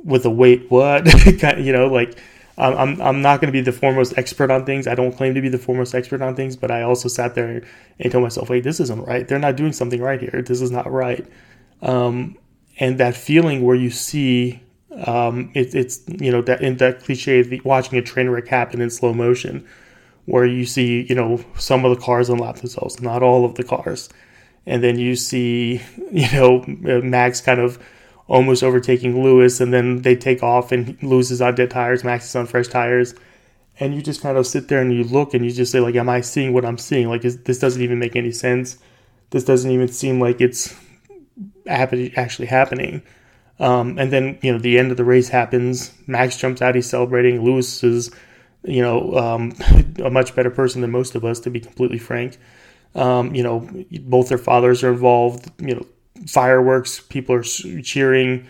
with 0.06 0.26
a 0.26 0.30
wait, 0.30 0.72
what? 0.72 1.06
you 1.58 1.74
know, 1.74 1.88
like 1.88 2.18
I'm, 2.58 3.02
I'm 3.02 3.22
not 3.22 3.42
going 3.42 3.48
to 3.48 3.52
be 3.52 3.62
the 3.62 3.74
foremost 3.74 4.18
expert 4.18 4.50
on 4.50 4.66
things. 4.66 4.88
I 4.88 4.96
don't 4.96 5.12
claim 5.12 5.34
to 5.36 5.42
be 5.42 5.50
the 5.50 5.58
foremost 5.58 5.94
expert 5.94 6.22
on 6.22 6.36
things, 6.36 6.56
but 6.56 6.72
I 6.72 6.84
also 6.84 7.10
sat 7.10 7.36
there 7.36 7.62
and 8.00 8.12
told 8.12 8.24
myself, 8.24 8.50
wait, 8.50 8.64
this 8.64 8.80
isn't 8.80 9.06
right. 9.06 9.28
They're 9.28 9.40
not 9.40 9.58
doing 9.58 9.74
something 9.74 10.02
right 10.02 10.22
here. 10.22 10.42
This 10.42 10.62
is 10.62 10.72
not 10.72 10.90
right. 10.90 11.26
Um, 11.82 12.38
and 12.80 12.98
that 13.00 13.16
feeling 13.16 13.64
where 13.64 13.76
you 13.76 13.90
see 13.90 14.62
um, 15.06 15.52
it, 15.54 15.76
it's 15.76 16.02
you 16.08 16.32
know 16.32 16.42
that 16.44 16.62
in 16.62 16.78
that 16.78 17.04
cliche 17.04 17.40
of 17.40 17.52
watching 17.66 17.98
a 17.98 18.02
train 18.02 18.30
wreck 18.30 18.48
happen 18.48 18.82
in 18.82 18.90
slow 18.90 19.14
motion, 19.14 19.68
where 20.26 20.46
you 20.46 20.66
see 20.66 21.06
you 21.10 21.16
know 21.16 21.44
some 21.58 21.84
of 21.84 21.96
the 21.96 22.02
cars 22.02 22.30
unlap 22.30 22.58
themselves, 22.58 23.02
not 23.02 23.22
all 23.22 23.44
of 23.44 23.56
the 23.56 23.64
cars, 23.64 24.10
and 24.66 24.84
then 24.84 24.98
you 24.98 25.16
see 25.16 25.82
you 26.12 26.32
know 26.32 26.64
Max 27.02 27.42
kind 27.42 27.60
of 27.60 27.78
almost 28.27 28.63
overtaking 28.63 29.24
Lewis, 29.24 29.62
and 29.62 29.74
then 29.74 30.01
they 30.01 30.15
take 30.15 30.41
off 30.44 30.72
and 30.72 30.98
is 31.01 31.41
on 31.41 31.55
dead 31.55 31.72
tires, 31.72 32.03
Max 32.03 32.25
is 32.25 32.36
on 32.36 32.48
fresh 32.48 32.67
tires, 32.67 33.13
and 33.79 33.94
you 33.94 34.01
just 34.01 34.22
kind 34.22 34.38
of 34.38 34.48
sit 34.48 34.67
there 34.67 34.82
and 34.82 34.94
you 34.94 35.03
look 35.03 35.34
and 35.34 35.46
you 35.46 35.51
just 35.51 35.72
say 35.72 35.79
like, 35.79 35.96
"Am 35.96 36.10
I 36.10 36.22
seeing 36.22 36.53
what 36.53 36.65
I'm 36.65 36.77
seeing? 36.77 37.10
Like, 37.10 37.25
is, 37.25 37.44
this 37.44 37.60
doesn't 37.60 37.82
even 37.82 38.00
make 38.00 38.15
any 38.15 38.32
sense. 38.32 38.77
This 39.32 39.44
doesn't 39.44 39.70
even 39.72 39.88
seem 39.89 40.20
like 40.20 40.41
it's 40.41 40.74
actually 41.67 42.48
happening." 42.48 43.03
Um, 43.60 43.98
and 43.98 44.12
then 44.12 44.38
you 44.41 44.51
know 44.51 44.60
the 44.60 44.77
end 44.77 44.91
of 44.91 44.98
the 44.98 45.05
race 45.05 45.29
happens. 45.29 45.94
Max 46.08 46.38
jumps 46.38 46.62
out, 46.62 46.75
he's 46.75 46.89
celebrating. 46.89 47.44
Lewis 47.44 47.84
is, 47.84 48.12
you 48.63 48.82
know, 48.82 49.15
um, 49.15 49.53
a 50.03 50.10
much 50.10 50.36
better 50.36 50.50
person 50.50 50.82
than 50.82 50.91
most 50.91 51.15
of 51.15 51.24
us, 51.24 51.39
to 51.41 51.50
be 51.50 51.60
completely 51.60 52.00
frank. 52.00 52.38
Um, 52.96 53.36
you 53.36 53.44
know, 53.44 53.70
both 54.01 54.29
their 54.29 54.38
fathers 54.38 54.84
are 54.84 54.91
involved. 54.91 55.51
You 55.60 55.75
know, 55.75 55.86
fireworks, 56.25 57.00
people 57.00 57.36
are 57.36 57.44
cheering, 57.44 58.48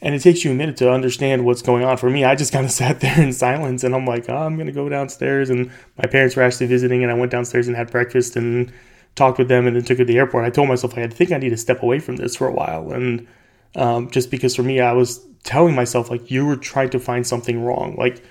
and 0.00 0.14
it 0.14 0.20
takes 0.20 0.44
you 0.44 0.52
a 0.52 0.54
minute 0.54 0.76
to 0.78 0.90
understand 0.90 1.44
what's 1.44 1.62
going 1.62 1.84
on. 1.84 1.96
For 1.96 2.10
me, 2.10 2.24
I 2.24 2.34
just 2.34 2.52
kind 2.54 2.64
of 2.64 2.72
sat 2.72 3.00
there 3.00 3.20
in 3.20 3.32
silence, 3.32 3.84
and 3.84 3.94
I'm 3.94 4.06
like, 4.06 4.28
oh, 4.28 4.36
I'm 4.36 4.56
gonna 4.56 4.72
go 4.72 4.88
downstairs. 4.88 5.50
And 5.50 5.70
my 5.96 6.08
parents 6.08 6.36
were 6.36 6.42
actually 6.42 6.66
visiting, 6.66 7.02
and 7.02 7.10
I 7.10 7.14
went 7.14 7.32
downstairs 7.32 7.68
and 7.68 7.76
had 7.76 7.90
breakfast 7.90 8.36
and 8.36 8.72
talked 9.14 9.38
with 9.38 9.48
them, 9.48 9.66
and 9.66 9.76
then 9.76 9.84
took 9.84 9.98
her 9.98 10.04
to 10.04 10.12
the 10.12 10.18
airport. 10.18 10.44
I 10.44 10.50
told 10.50 10.68
myself 10.68 10.96
I 10.96 11.06
think 11.08 11.32
I 11.32 11.38
need 11.38 11.50
to 11.50 11.56
step 11.56 11.82
away 11.82 11.98
from 11.98 12.16
this 12.16 12.36
for 12.36 12.48
a 12.48 12.52
while, 12.52 12.90
and 12.92 13.26
um, 13.76 14.10
just 14.10 14.30
because 14.30 14.56
for 14.56 14.62
me, 14.62 14.80
I 14.80 14.92
was 14.92 15.24
telling 15.44 15.74
myself 15.74 16.10
like 16.10 16.30
you 16.30 16.44
were 16.44 16.56
trying 16.56 16.90
to 16.90 16.98
find 16.98 17.26
something 17.26 17.62
wrong, 17.64 17.96
like. 17.96 18.22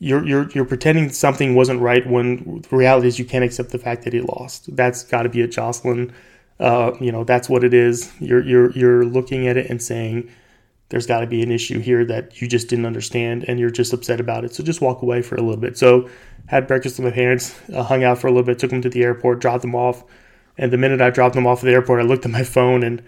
You're, 0.00 0.24
you're, 0.24 0.48
you're 0.50 0.64
pretending 0.64 1.10
something 1.10 1.56
wasn't 1.56 1.80
right 1.80 2.08
when 2.08 2.62
the 2.70 2.76
reality 2.76 3.08
is 3.08 3.18
you 3.18 3.24
can't 3.24 3.42
accept 3.42 3.70
the 3.70 3.80
fact 3.80 4.04
that 4.04 4.12
he 4.12 4.20
lost. 4.20 4.76
That's 4.76 5.02
got 5.02 5.24
to 5.24 5.28
be 5.28 5.40
a 5.40 5.48
Jocelyn 5.48 6.14
uh, 6.60 6.92
you 7.00 7.12
know 7.12 7.24
that's 7.24 7.48
what 7.48 7.64
it 7.64 7.74
is. 7.74 8.12
You're 8.20 8.42
you're 8.42 8.70
you're 8.72 9.04
looking 9.04 9.46
at 9.46 9.56
it 9.56 9.70
and 9.70 9.82
saying 9.82 10.30
there's 10.88 11.06
got 11.06 11.20
to 11.20 11.26
be 11.26 11.42
an 11.42 11.52
issue 11.52 11.78
here 11.80 12.04
that 12.06 12.40
you 12.40 12.48
just 12.48 12.68
didn't 12.68 12.86
understand 12.86 13.44
and 13.46 13.60
you're 13.60 13.70
just 13.70 13.92
upset 13.92 14.20
about 14.20 14.44
it. 14.44 14.54
So 14.54 14.62
just 14.62 14.80
walk 14.80 15.02
away 15.02 15.20
for 15.20 15.36
a 15.36 15.40
little 15.42 15.60
bit. 15.60 15.76
So 15.76 16.08
had 16.46 16.66
breakfast 16.66 16.98
with 16.98 17.04
my 17.04 17.10
parents, 17.10 17.54
uh, 17.74 17.82
hung 17.82 18.04
out 18.04 18.18
for 18.18 18.26
a 18.26 18.30
little 18.30 18.46
bit, 18.46 18.58
took 18.58 18.70
them 18.70 18.80
to 18.82 18.88
the 18.88 19.02
airport, 19.02 19.40
dropped 19.40 19.62
them 19.62 19.74
off, 19.74 20.02
and 20.56 20.72
the 20.72 20.78
minute 20.78 21.00
I 21.00 21.10
dropped 21.10 21.34
them 21.34 21.46
off 21.46 21.58
at 21.58 21.66
the 21.66 21.72
airport, 21.72 22.00
I 22.00 22.04
looked 22.04 22.24
at 22.24 22.30
my 22.30 22.42
phone 22.42 22.82
and 22.82 23.02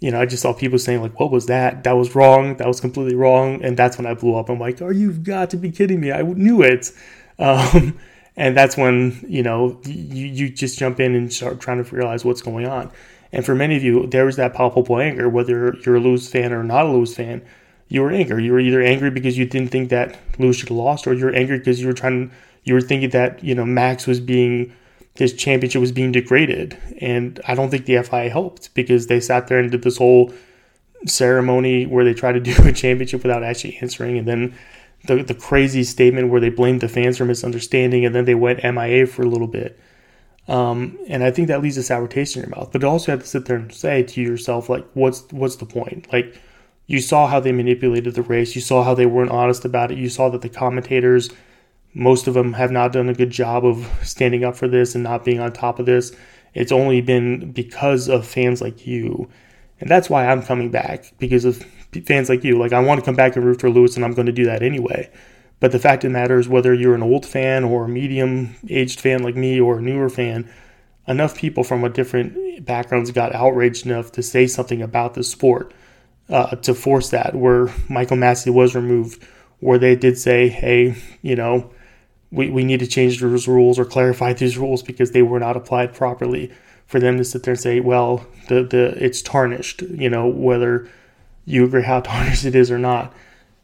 you 0.00 0.10
know 0.10 0.20
I 0.20 0.26
just 0.26 0.42
saw 0.42 0.52
people 0.52 0.78
saying 0.78 1.00
like, 1.00 1.18
"What 1.18 1.30
was 1.30 1.46
that? 1.46 1.84
That 1.84 1.92
was 1.92 2.14
wrong. 2.14 2.56
That 2.56 2.68
was 2.68 2.80
completely 2.80 3.14
wrong." 3.14 3.62
And 3.64 3.76
that's 3.76 3.98
when 3.98 4.06
I 4.06 4.14
blew 4.14 4.34
up. 4.34 4.48
I'm 4.48 4.58
like, 4.58 4.82
"Are 4.82 4.92
you 4.92 5.12
got 5.12 5.50
to 5.50 5.56
be 5.56 5.70
kidding 5.70 6.00
me? 6.00 6.12
I 6.12 6.22
knew 6.22 6.62
it." 6.62 6.92
Um, 7.38 7.98
and 8.36 8.56
that's 8.56 8.76
when 8.76 9.24
you 9.28 9.42
know 9.42 9.80
you, 9.84 10.26
you 10.26 10.48
just 10.50 10.78
jump 10.78 11.00
in 11.00 11.14
and 11.14 11.32
start 11.32 11.60
trying 11.60 11.82
to 11.82 11.94
realize 11.94 12.24
what's 12.24 12.42
going 12.42 12.66
on. 12.66 12.90
And 13.32 13.46
for 13.46 13.54
many 13.54 13.76
of 13.76 13.82
you 13.82 14.06
there 14.06 14.24
was 14.24 14.36
that 14.36 14.54
palpable 14.54 14.98
anger 14.98 15.28
whether 15.28 15.76
you're 15.84 15.96
a 15.96 16.00
Lewis 16.00 16.28
fan 16.28 16.52
or 16.52 16.62
not 16.62 16.86
a 16.86 16.90
Lewis 16.90 17.14
fan 17.14 17.42
you 17.92 18.00
were 18.00 18.10
angry. 18.10 18.44
You 18.44 18.52
were 18.52 18.60
either 18.60 18.80
angry 18.80 19.10
because 19.10 19.36
you 19.36 19.44
didn't 19.44 19.68
think 19.68 19.90
that 19.90 20.18
Lewis 20.38 20.56
should 20.56 20.70
have 20.70 20.78
lost 20.78 21.06
or 21.06 21.12
you 21.12 21.26
were 21.26 21.34
angry 21.34 21.58
because 21.58 21.78
you 21.78 21.86
were 21.86 21.92
trying 21.92 22.30
you 22.64 22.72
were 22.72 22.80
thinking 22.80 23.10
that 23.10 23.44
you 23.44 23.54
know 23.54 23.66
Max 23.66 24.06
was 24.06 24.18
being 24.18 24.74
his 25.14 25.34
championship 25.34 25.80
was 25.80 25.92
being 25.92 26.10
degraded. 26.10 26.78
And 27.00 27.38
I 27.46 27.54
don't 27.54 27.70
think 27.70 27.84
the 27.84 28.02
FIA 28.02 28.30
helped 28.30 28.72
because 28.74 29.08
they 29.08 29.20
sat 29.20 29.48
there 29.48 29.58
and 29.58 29.70
did 29.70 29.82
this 29.82 29.98
whole 29.98 30.32
ceremony 31.06 31.84
where 31.84 32.04
they 32.04 32.14
tried 32.14 32.32
to 32.32 32.40
do 32.52 32.54
a 32.66 32.72
championship 32.72 33.22
without 33.22 33.42
actually 33.42 33.76
answering. 33.82 34.16
And 34.16 34.26
then 34.26 34.54
the, 35.06 35.22
the 35.22 35.34
crazy 35.34 35.84
statement 35.84 36.28
where 36.28 36.40
they 36.40 36.50
blamed 36.50 36.80
the 36.80 36.88
fans 36.88 37.18
for 37.18 37.24
misunderstanding 37.24 38.04
and 38.04 38.14
then 38.14 38.24
they 38.24 38.34
went 38.34 38.62
MIA 38.62 39.06
for 39.06 39.22
a 39.22 39.28
little 39.28 39.48
bit. 39.48 39.78
Um, 40.48 40.98
and 41.08 41.22
I 41.22 41.30
think 41.30 41.48
that 41.48 41.62
leaves 41.62 41.76
a 41.76 41.82
sour 41.82 42.08
taste 42.08 42.36
in 42.36 42.42
your 42.42 42.50
mouth. 42.50 42.70
But 42.72 42.84
also 42.84 43.12
you 43.12 43.16
have 43.16 43.24
to 43.24 43.28
sit 43.28 43.46
there 43.46 43.56
and 43.56 43.72
say 43.72 44.02
to 44.02 44.20
yourself, 44.20 44.68
like, 44.68 44.86
what's 44.94 45.22
what's 45.30 45.56
the 45.56 45.66
point? 45.66 46.12
Like, 46.12 46.36
you 46.86 47.00
saw 47.00 47.26
how 47.26 47.40
they 47.40 47.52
manipulated 47.52 48.14
the 48.14 48.22
race. 48.22 48.54
You 48.54 48.60
saw 48.60 48.82
how 48.82 48.94
they 48.94 49.06
weren't 49.06 49.30
honest 49.30 49.64
about 49.64 49.92
it. 49.92 49.98
You 49.98 50.08
saw 50.08 50.28
that 50.30 50.42
the 50.42 50.48
commentators, 50.48 51.30
most 51.94 52.26
of 52.26 52.34
them, 52.34 52.54
have 52.54 52.70
not 52.70 52.92
done 52.92 53.08
a 53.08 53.14
good 53.14 53.30
job 53.30 53.64
of 53.64 53.88
standing 54.02 54.44
up 54.44 54.56
for 54.56 54.68
this 54.68 54.94
and 54.94 55.04
not 55.04 55.24
being 55.24 55.40
on 55.40 55.52
top 55.52 55.78
of 55.78 55.86
this. 55.86 56.14
It's 56.54 56.72
only 56.72 57.00
been 57.00 57.52
because 57.52 58.08
of 58.08 58.26
fans 58.26 58.60
like 58.60 58.86
you, 58.86 59.30
and 59.82 59.90
that's 59.90 60.08
why 60.08 60.28
I'm 60.28 60.42
coming 60.42 60.70
back 60.70 61.12
because 61.18 61.44
of 61.44 61.66
fans 62.06 62.28
like 62.28 62.44
you. 62.44 62.56
Like 62.56 62.72
I 62.72 62.78
want 62.78 63.00
to 63.00 63.04
come 63.04 63.16
back 63.16 63.34
and 63.34 63.44
root 63.44 63.60
for 63.60 63.68
Lewis, 63.68 63.96
and 63.96 64.04
I'm 64.04 64.14
going 64.14 64.26
to 64.26 64.32
do 64.32 64.44
that 64.44 64.62
anyway. 64.62 65.10
But 65.58 65.72
the 65.72 65.80
fact 65.80 66.04
of 66.04 66.12
the 66.12 66.18
matter 66.18 66.38
is, 66.38 66.48
whether 66.48 66.72
you're 66.72 66.94
an 66.94 67.02
old 67.02 67.26
fan 67.26 67.64
or 67.64 67.84
a 67.84 67.88
medium 67.88 68.54
aged 68.70 69.00
fan 69.00 69.24
like 69.24 69.34
me 69.34 69.60
or 69.60 69.78
a 69.78 69.82
newer 69.82 70.08
fan, 70.08 70.48
enough 71.08 71.36
people 71.36 71.64
from 71.64 71.82
a 71.82 71.88
different 71.88 72.64
backgrounds 72.64 73.10
got 73.10 73.34
outraged 73.34 73.84
enough 73.84 74.12
to 74.12 74.22
say 74.22 74.46
something 74.46 74.80
about 74.80 75.14
the 75.14 75.24
sport 75.24 75.74
uh, 76.28 76.54
to 76.54 76.74
force 76.74 77.10
that. 77.10 77.34
Where 77.34 77.68
Michael 77.88 78.18
Masi 78.18 78.54
was 78.54 78.76
removed, 78.76 79.20
where 79.58 79.78
they 79.78 79.96
did 79.96 80.16
say, 80.16 80.48
"Hey, 80.48 80.94
you 81.22 81.36
know." 81.36 81.72
We, 82.34 82.48
we 82.48 82.64
need 82.64 82.80
to 82.80 82.86
change 82.86 83.20
those 83.20 83.46
rules 83.46 83.78
or 83.78 83.84
clarify 83.84 84.32
these 84.32 84.56
rules 84.56 84.82
because 84.82 85.10
they 85.10 85.20
were 85.20 85.38
not 85.38 85.54
applied 85.54 85.92
properly. 85.92 86.50
For 86.92 87.00
them 87.00 87.16
to 87.16 87.24
sit 87.24 87.42
there 87.42 87.52
and 87.52 87.60
say, 87.60 87.80
well, 87.80 88.26
the, 88.48 88.62
the 88.62 89.02
it's 89.02 89.22
tarnished, 89.22 89.80
you 89.80 90.10
know, 90.10 90.28
whether 90.28 90.88
you 91.46 91.64
agree 91.64 91.82
how 91.82 92.00
tarnished 92.02 92.44
it 92.44 92.54
is 92.54 92.70
or 92.70 92.78
not. 92.78 93.14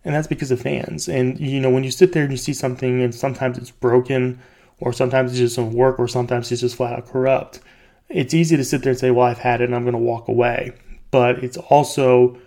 And 0.02 0.14
that's 0.14 0.26
because 0.26 0.50
of 0.50 0.62
fans. 0.62 1.08
And, 1.08 1.38
you 1.38 1.60
know, 1.60 1.68
when 1.68 1.84
you 1.84 1.90
sit 1.90 2.14
there 2.14 2.22
and 2.22 2.32
you 2.32 2.38
see 2.38 2.54
something 2.54 3.02
and 3.02 3.14
sometimes 3.14 3.58
it's 3.58 3.70
broken 3.70 4.40
or 4.80 4.94
sometimes 4.94 5.34
it 5.34 5.36
just 5.36 5.56
doesn't 5.56 5.76
work 5.76 5.98
or 5.98 6.08
sometimes 6.08 6.50
it's 6.50 6.62
just 6.62 6.76
flat 6.76 6.94
out 6.94 7.06
corrupt, 7.06 7.60
it's 8.08 8.32
easy 8.32 8.56
to 8.56 8.64
sit 8.64 8.82
there 8.82 8.92
and 8.92 8.98
say, 8.98 9.10
well, 9.10 9.26
I've 9.26 9.38
had 9.38 9.60
it 9.60 9.64
and 9.64 9.74
I'm 9.74 9.82
going 9.82 9.92
to 9.92 9.98
walk 9.98 10.28
away. 10.28 10.72
But 11.10 11.44
it's 11.44 11.58
also 11.58 12.38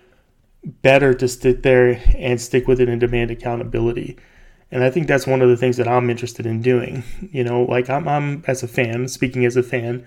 better 0.64 1.14
to 1.14 1.28
sit 1.28 1.62
there 1.62 2.02
and 2.18 2.42
stick 2.42 2.68
with 2.68 2.82
it 2.82 2.90
and 2.90 3.00
demand 3.00 3.30
accountability. 3.30 4.18
And 4.72 4.84
I 4.84 4.90
think 4.90 5.08
that's 5.08 5.28
one 5.28 5.44
of 5.44 5.50
the 5.50 5.58
things 5.58 5.78
that 5.78 5.88
I'm 5.88 6.10
interested 6.10 6.48
in 6.48 6.64
doing. 6.64 7.04
You 7.32 7.44
know, 7.44 7.64
like 7.64 7.90
I'm, 7.90 8.08
I'm 8.08 8.44
as 8.48 8.64
a 8.64 8.68
fan, 8.68 9.08
speaking 9.08 9.46
as 9.46 9.56
a 9.56 9.64
fan, 9.64 10.06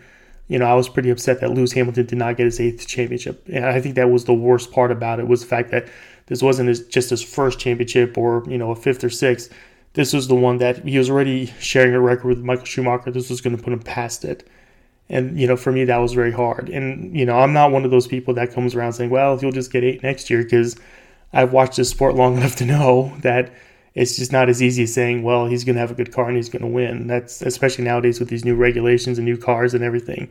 you 0.49 0.59
know, 0.59 0.67
I 0.67 0.75
was 0.75 0.89
pretty 0.89 1.11
upset 1.11 1.41
that 1.41 1.51
Lewis 1.51 1.73
Hamilton 1.73 2.07
did 2.07 2.19
not 2.19 2.37
get 2.37 2.45
his 2.45 2.61
eighth 2.61 2.87
championship. 2.87 3.47
And 3.51 3.65
I 3.65 3.81
think 3.81 3.95
that 3.95 4.11
was 4.11 4.25
the 4.25 4.35
worst 4.35 4.73
part 4.73 4.93
about 4.93 5.19
it 5.21 5.27
was 5.27 5.41
the 5.41 5.47
fact 5.47 5.71
that 5.71 5.89
this 6.27 6.43
wasn't 6.43 6.69
his, 6.69 6.87
just 6.87 7.11
his 7.11 7.23
first 7.23 7.59
championship 7.59 8.17
or, 8.19 8.45
you 8.47 8.59
know, 8.59 8.71
a 8.71 8.77
fifth 8.77 9.03
or 9.05 9.11
sixth. 9.11 9.53
This 9.95 10.13
was 10.13 10.29
the 10.29 10.35
one 10.35 10.59
that 10.59 10.85
he 10.85 10.99
was 10.99 11.09
already 11.09 11.47
sharing 11.61 11.95
a 11.95 12.01
record 12.01 12.29
with 12.29 12.39
Michael 12.41 12.65
Schumacher. 12.65 13.11
This 13.11 13.31
was 13.31 13.41
going 13.41 13.57
to 13.57 13.63
put 13.63 13.73
him 13.73 13.81
past 13.81 14.25
it. 14.25 14.49
And, 15.09 15.39
you 15.39 15.47
know, 15.47 15.57
for 15.57 15.71
me, 15.71 15.85
that 15.85 15.99
was 15.99 16.13
very 16.13 16.33
hard. 16.33 16.69
And, 16.69 17.17
you 17.17 17.25
know, 17.27 17.39
I'm 17.39 17.53
not 17.53 17.71
one 17.71 17.85
of 17.85 17.91
those 17.91 18.07
people 18.07 18.35
that 18.35 18.53
comes 18.53 18.75
around 18.75 18.95
saying, 18.95 19.11
well, 19.11 19.39
he'll 19.39 19.53
just 19.53 19.73
get 19.73 19.85
eight 19.85 20.03
next 20.03 20.31
year 20.31 20.43
because 20.43 20.77
I've 21.33 21.53
watched 21.53 21.77
this 21.77 21.91
sport 21.91 22.15
long 22.15 22.37
enough 22.39 22.57
to 22.57 22.65
know 22.65 23.15
that 23.21 23.53
it's 23.95 24.17
just 24.17 24.33
not 24.33 24.49
as 24.49 24.63
easy 24.63 24.83
as 24.83 24.93
saying, 24.93 25.23
well, 25.23 25.47
he's 25.47 25.65
going 25.65 25.75
to 25.77 25.81
have 25.81 25.91
a 25.91 25.95
good 25.95 26.13
car 26.13 26.27
and 26.27 26.37
he's 26.37 26.49
going 26.49 26.63
to 26.63 26.69
win. 26.69 27.07
That's 27.07 27.43
especially 27.43 27.85
nowadays 27.85 28.19
with 28.19 28.29
these 28.29 28.45
new 28.45 28.57
regulations 28.57 29.19
and 29.19 29.25
new 29.25 29.37
cars 29.37 29.73
and 29.73 29.85
everything, 29.85 30.31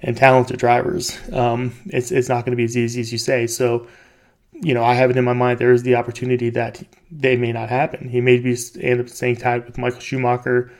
and 0.00 0.16
talented 0.16 0.58
drivers. 0.58 1.18
Um, 1.32 1.74
it's 1.86 2.12
it's 2.12 2.28
not 2.28 2.44
going 2.44 2.52
to 2.52 2.56
be 2.56 2.64
as 2.64 2.76
easy 2.76 3.00
as 3.00 3.10
you 3.10 3.18
say. 3.18 3.46
So, 3.48 3.88
you 4.52 4.74
know, 4.74 4.84
I 4.84 4.94
have 4.94 5.10
it 5.10 5.16
in 5.16 5.24
my 5.24 5.32
mind 5.32 5.58
there 5.58 5.72
is 5.72 5.82
the 5.82 5.96
opportunity 5.96 6.50
that 6.50 6.82
they 7.10 7.36
may 7.36 7.52
not 7.52 7.68
happen. 7.68 8.08
He 8.08 8.20
may 8.20 8.38
be 8.38 8.56
end 8.80 9.00
up 9.00 9.08
staying 9.08 9.36
tied 9.36 9.66
with 9.66 9.76
Michael 9.76 10.00
Schumacher 10.00 10.70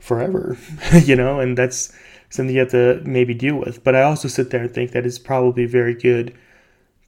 forever, 0.00 0.56
you 1.04 1.16
know, 1.16 1.40
and 1.40 1.56
that's 1.58 1.92
something 2.30 2.54
you 2.54 2.60
have 2.60 2.70
to 2.70 3.02
maybe 3.04 3.34
deal 3.34 3.56
with. 3.56 3.84
But 3.84 3.94
I 3.94 4.02
also 4.02 4.28
sit 4.28 4.50
there 4.50 4.62
and 4.62 4.72
think 4.72 4.92
that 4.92 5.04
it's 5.04 5.18
probably 5.18 5.66
very 5.66 5.94
good 5.94 6.34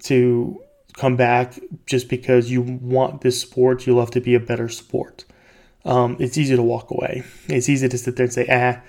to 0.02 0.62
come 0.94 1.16
back 1.16 1.58
just 1.86 2.08
because 2.08 2.50
you 2.50 2.62
want 2.62 3.20
this 3.20 3.40
sport, 3.40 3.86
you 3.86 3.94
love 3.94 4.10
to 4.12 4.20
be 4.20 4.34
a 4.34 4.40
better 4.40 4.68
sport. 4.68 5.24
Um, 5.84 6.16
it's 6.20 6.36
easy 6.36 6.56
to 6.56 6.62
walk 6.62 6.90
away. 6.90 7.24
It's 7.48 7.68
easy 7.68 7.88
to 7.88 7.98
sit 7.98 8.16
there 8.16 8.24
and 8.24 8.32
say, 8.32 8.46
ah, 8.50 8.82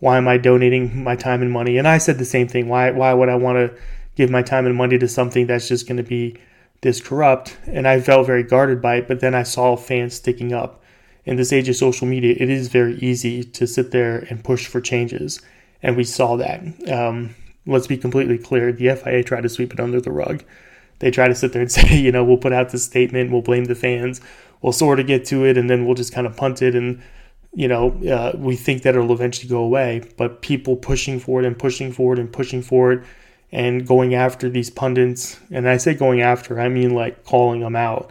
why 0.00 0.16
am 0.16 0.28
I 0.28 0.38
donating 0.38 1.02
my 1.02 1.16
time 1.16 1.42
and 1.42 1.52
money? 1.52 1.76
And 1.76 1.86
I 1.86 1.98
said 1.98 2.18
the 2.18 2.24
same 2.24 2.48
thing. 2.48 2.68
Why, 2.68 2.90
why 2.90 3.12
would 3.12 3.28
I 3.28 3.34
want 3.34 3.56
to 3.56 3.80
give 4.14 4.30
my 4.30 4.42
time 4.42 4.66
and 4.66 4.76
money 4.76 4.98
to 4.98 5.08
something 5.08 5.46
that's 5.46 5.68
just 5.68 5.86
going 5.86 5.96
to 5.96 6.02
be 6.02 6.36
this 6.80 7.00
corrupt? 7.00 7.58
And 7.66 7.86
I 7.86 8.00
felt 8.00 8.26
very 8.26 8.42
guarded 8.42 8.80
by 8.80 8.96
it, 8.96 9.08
but 9.08 9.20
then 9.20 9.34
I 9.34 9.42
saw 9.42 9.76
fans 9.76 10.14
sticking 10.14 10.52
up. 10.52 10.82
In 11.24 11.36
this 11.36 11.52
age 11.52 11.68
of 11.68 11.76
social 11.76 12.06
media, 12.06 12.34
it 12.38 12.48
is 12.48 12.68
very 12.68 12.94
easy 13.00 13.44
to 13.44 13.66
sit 13.66 13.90
there 13.90 14.26
and 14.30 14.42
push 14.42 14.66
for 14.66 14.80
changes. 14.80 15.42
And 15.82 15.96
we 15.96 16.04
saw 16.04 16.36
that. 16.36 16.62
Um, 16.90 17.34
let's 17.66 17.86
be 17.86 17.98
completely 17.98 18.38
clear 18.38 18.72
the 18.72 18.94
FIA 18.94 19.22
tried 19.22 19.42
to 19.42 19.48
sweep 19.48 19.74
it 19.74 19.80
under 19.80 20.00
the 20.00 20.10
rug 20.10 20.42
they 20.98 21.10
try 21.10 21.28
to 21.28 21.34
sit 21.34 21.52
there 21.52 21.62
and 21.62 21.70
say, 21.78 21.96
you 21.96 22.12
know, 22.12 22.24
we'll 22.24 22.38
put 22.38 22.52
out 22.52 22.70
this 22.70 22.84
statement, 22.84 23.30
we'll 23.30 23.42
blame 23.42 23.64
the 23.64 23.74
fans, 23.74 24.20
we'll 24.62 24.72
sort 24.72 25.00
of 25.00 25.06
get 25.06 25.24
to 25.26 25.44
it, 25.44 25.56
and 25.56 25.68
then 25.68 25.84
we'll 25.86 25.94
just 25.94 26.12
kind 26.12 26.26
of 26.26 26.36
punt 26.36 26.62
it, 26.62 26.74
and 26.74 27.02
you 27.54 27.66
know, 27.66 27.90
uh, 28.04 28.36
we 28.36 28.56
think 28.56 28.82
that 28.82 28.94
it'll 28.94 29.12
eventually 29.12 29.48
go 29.48 29.58
away. 29.58 30.02
But 30.16 30.42
people 30.42 30.76
pushing 30.76 31.18
for 31.18 31.40
it 31.40 31.46
and 31.46 31.58
pushing 31.58 31.92
for 31.92 32.12
it 32.12 32.18
and 32.18 32.30
pushing 32.30 32.62
for 32.62 32.92
it, 32.92 33.04
and 33.50 33.86
going 33.86 34.14
after 34.14 34.48
these 34.50 34.70
pundits, 34.70 35.40
and 35.50 35.68
I 35.68 35.78
say 35.78 35.94
going 35.94 36.20
after, 36.20 36.60
I 36.60 36.68
mean 36.68 36.94
like 36.94 37.24
calling 37.24 37.60
them 37.60 37.76
out. 37.76 38.10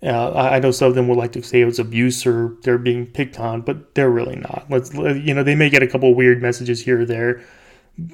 Uh, 0.00 0.32
I 0.32 0.60
know 0.60 0.70
some 0.70 0.88
of 0.88 0.94
them 0.94 1.08
would 1.08 1.18
like 1.18 1.32
to 1.32 1.42
say 1.42 1.60
it 1.60 1.64
was 1.64 1.80
abuse 1.80 2.24
or 2.24 2.56
they're 2.62 2.78
being 2.78 3.04
picked 3.06 3.40
on, 3.40 3.62
but 3.62 3.96
they're 3.96 4.10
really 4.10 4.36
not. 4.36 4.66
Let's, 4.70 4.94
you 4.94 5.34
know, 5.34 5.42
they 5.42 5.56
may 5.56 5.68
get 5.70 5.82
a 5.82 5.88
couple 5.88 6.14
weird 6.14 6.40
messages 6.40 6.80
here 6.80 7.00
or 7.00 7.04
there, 7.04 7.42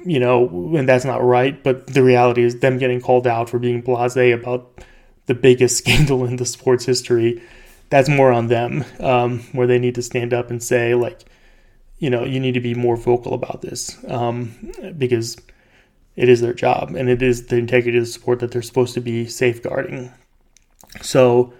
you 0.05 0.19
know, 0.19 0.73
and 0.75 0.87
that's 0.89 1.05
not 1.05 1.23
right. 1.23 1.61
But 1.63 1.87
the 1.87 2.03
reality 2.03 2.43
is 2.43 2.59
them 2.59 2.77
getting 2.77 3.01
called 3.01 3.27
out 3.27 3.49
for 3.49 3.59
being 3.59 3.83
blasé 3.83 4.33
about 4.33 4.83
the 5.27 5.33
biggest 5.33 5.77
scandal 5.79 6.25
in 6.25 6.37
the 6.37 6.45
sports 6.45 6.85
history. 6.85 7.41
That's 7.89 8.09
more 8.09 8.31
on 8.31 8.47
them, 8.47 8.83
um, 8.99 9.41
where 9.51 9.67
they 9.67 9.77
need 9.79 9.95
to 9.95 10.01
stand 10.01 10.33
up 10.33 10.49
and 10.49 10.61
say, 10.61 10.95
like, 10.95 11.25
you 11.99 12.09
know, 12.09 12.23
you 12.23 12.39
need 12.39 12.55
to 12.55 12.59
be 12.59 12.73
more 12.73 12.97
vocal 12.97 13.33
about 13.33 13.61
this 13.61 14.03
um, 14.07 14.73
because 14.97 15.37
it 16.15 16.29
is 16.29 16.41
their 16.41 16.53
job 16.53 16.95
and 16.95 17.09
it 17.09 17.21
is 17.21 17.47
the 17.47 17.57
integrity 17.57 17.97
of 17.97 18.05
the 18.05 18.09
sport 18.09 18.39
that 18.39 18.51
they're 18.51 18.61
supposed 18.61 18.93
to 18.95 19.01
be 19.01 19.27
safeguarding. 19.27 20.11
So, 21.01 21.53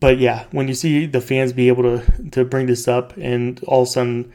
but 0.00 0.18
yeah, 0.18 0.44
when 0.52 0.68
you 0.68 0.74
see 0.74 1.06
the 1.06 1.20
fans 1.20 1.52
be 1.52 1.68
able 1.68 1.82
to 1.82 2.30
to 2.30 2.44
bring 2.44 2.66
this 2.66 2.86
up 2.86 3.16
and 3.16 3.62
all 3.64 3.82
of 3.82 3.88
a 3.88 3.90
sudden 3.90 4.32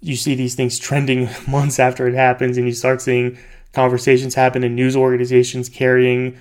you 0.00 0.16
see 0.16 0.34
these 0.34 0.54
things 0.54 0.78
trending 0.78 1.28
months 1.48 1.78
after 1.78 2.06
it 2.06 2.14
happens, 2.14 2.56
and 2.56 2.66
you 2.66 2.72
start 2.72 3.02
seeing 3.02 3.38
conversations 3.72 4.34
happen 4.34 4.64
in 4.64 4.74
news 4.74 4.96
organizations 4.96 5.68
carrying 5.68 6.36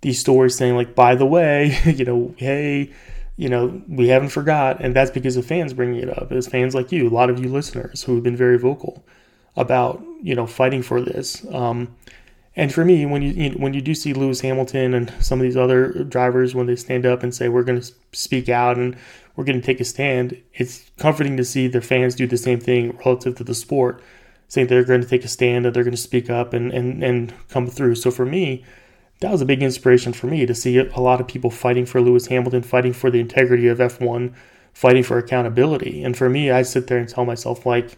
these 0.00 0.20
stories 0.20 0.56
saying 0.56 0.76
like, 0.76 0.94
by 0.94 1.14
the 1.14 1.26
way, 1.26 1.76
you 1.84 2.04
know, 2.04 2.34
hey, 2.36 2.92
you 3.36 3.48
know, 3.48 3.82
we 3.88 4.08
haven't 4.08 4.30
forgot, 4.30 4.80
and 4.80 4.94
that's 4.94 5.10
because 5.10 5.36
of 5.36 5.46
fans 5.46 5.72
bringing 5.72 6.00
it 6.00 6.10
up. 6.16 6.32
It's 6.32 6.48
fans 6.48 6.74
like 6.74 6.90
you, 6.92 7.08
a 7.08 7.10
lot 7.10 7.30
of 7.30 7.38
you 7.38 7.48
listeners 7.48 8.02
who 8.02 8.14
have 8.14 8.24
been 8.24 8.36
very 8.36 8.58
vocal 8.58 9.04
about 9.56 10.02
you 10.22 10.34
know 10.34 10.46
fighting 10.46 10.82
for 10.82 11.00
this. 11.00 11.46
Um, 11.52 11.94
and 12.56 12.74
for 12.74 12.84
me, 12.84 13.06
when 13.06 13.22
you, 13.22 13.30
you 13.30 13.50
know, 13.50 13.56
when 13.58 13.72
you 13.72 13.80
do 13.80 13.94
see 13.94 14.12
Lewis 14.12 14.40
Hamilton 14.40 14.92
and 14.92 15.12
some 15.20 15.38
of 15.38 15.44
these 15.44 15.56
other 15.56 16.04
drivers 16.04 16.56
when 16.56 16.66
they 16.66 16.74
stand 16.74 17.06
up 17.06 17.22
and 17.22 17.32
say 17.32 17.48
we're 17.48 17.62
going 17.62 17.80
to 17.80 17.92
speak 18.12 18.48
out 18.48 18.76
and 18.76 18.96
we're 19.38 19.44
going 19.44 19.60
to 19.60 19.64
take 19.64 19.78
a 19.78 19.84
stand, 19.84 20.36
it's 20.52 20.90
comforting 20.98 21.36
to 21.36 21.44
see 21.44 21.68
their 21.68 21.80
fans 21.80 22.16
do 22.16 22.26
the 22.26 22.36
same 22.36 22.58
thing 22.58 22.98
relative 23.06 23.36
to 23.36 23.44
the 23.44 23.54
sport, 23.54 24.02
saying 24.48 24.66
they're 24.66 24.82
going 24.82 25.00
to 25.00 25.06
take 25.06 25.22
a 25.22 25.28
stand 25.28 25.64
and 25.64 25.76
they're 25.76 25.84
going 25.84 25.94
to 25.94 25.96
speak 25.96 26.28
up 26.28 26.52
and, 26.52 26.72
and, 26.72 27.04
and 27.04 27.32
come 27.48 27.68
through. 27.68 27.94
So 27.94 28.10
for 28.10 28.26
me, 28.26 28.64
that 29.20 29.30
was 29.30 29.40
a 29.40 29.46
big 29.46 29.62
inspiration 29.62 30.12
for 30.12 30.26
me 30.26 30.44
to 30.44 30.56
see 30.56 30.78
a 30.78 31.00
lot 31.00 31.20
of 31.20 31.28
people 31.28 31.52
fighting 31.52 31.86
for 31.86 32.00
Lewis 32.00 32.26
Hamilton, 32.26 32.64
fighting 32.64 32.92
for 32.92 33.12
the 33.12 33.20
integrity 33.20 33.68
of 33.68 33.78
F1, 33.78 34.34
fighting 34.72 35.04
for 35.04 35.18
accountability. 35.18 36.02
And 36.02 36.16
for 36.16 36.28
me, 36.28 36.50
I 36.50 36.62
sit 36.62 36.88
there 36.88 36.98
and 36.98 37.08
tell 37.08 37.24
myself, 37.24 37.64
like, 37.64 37.96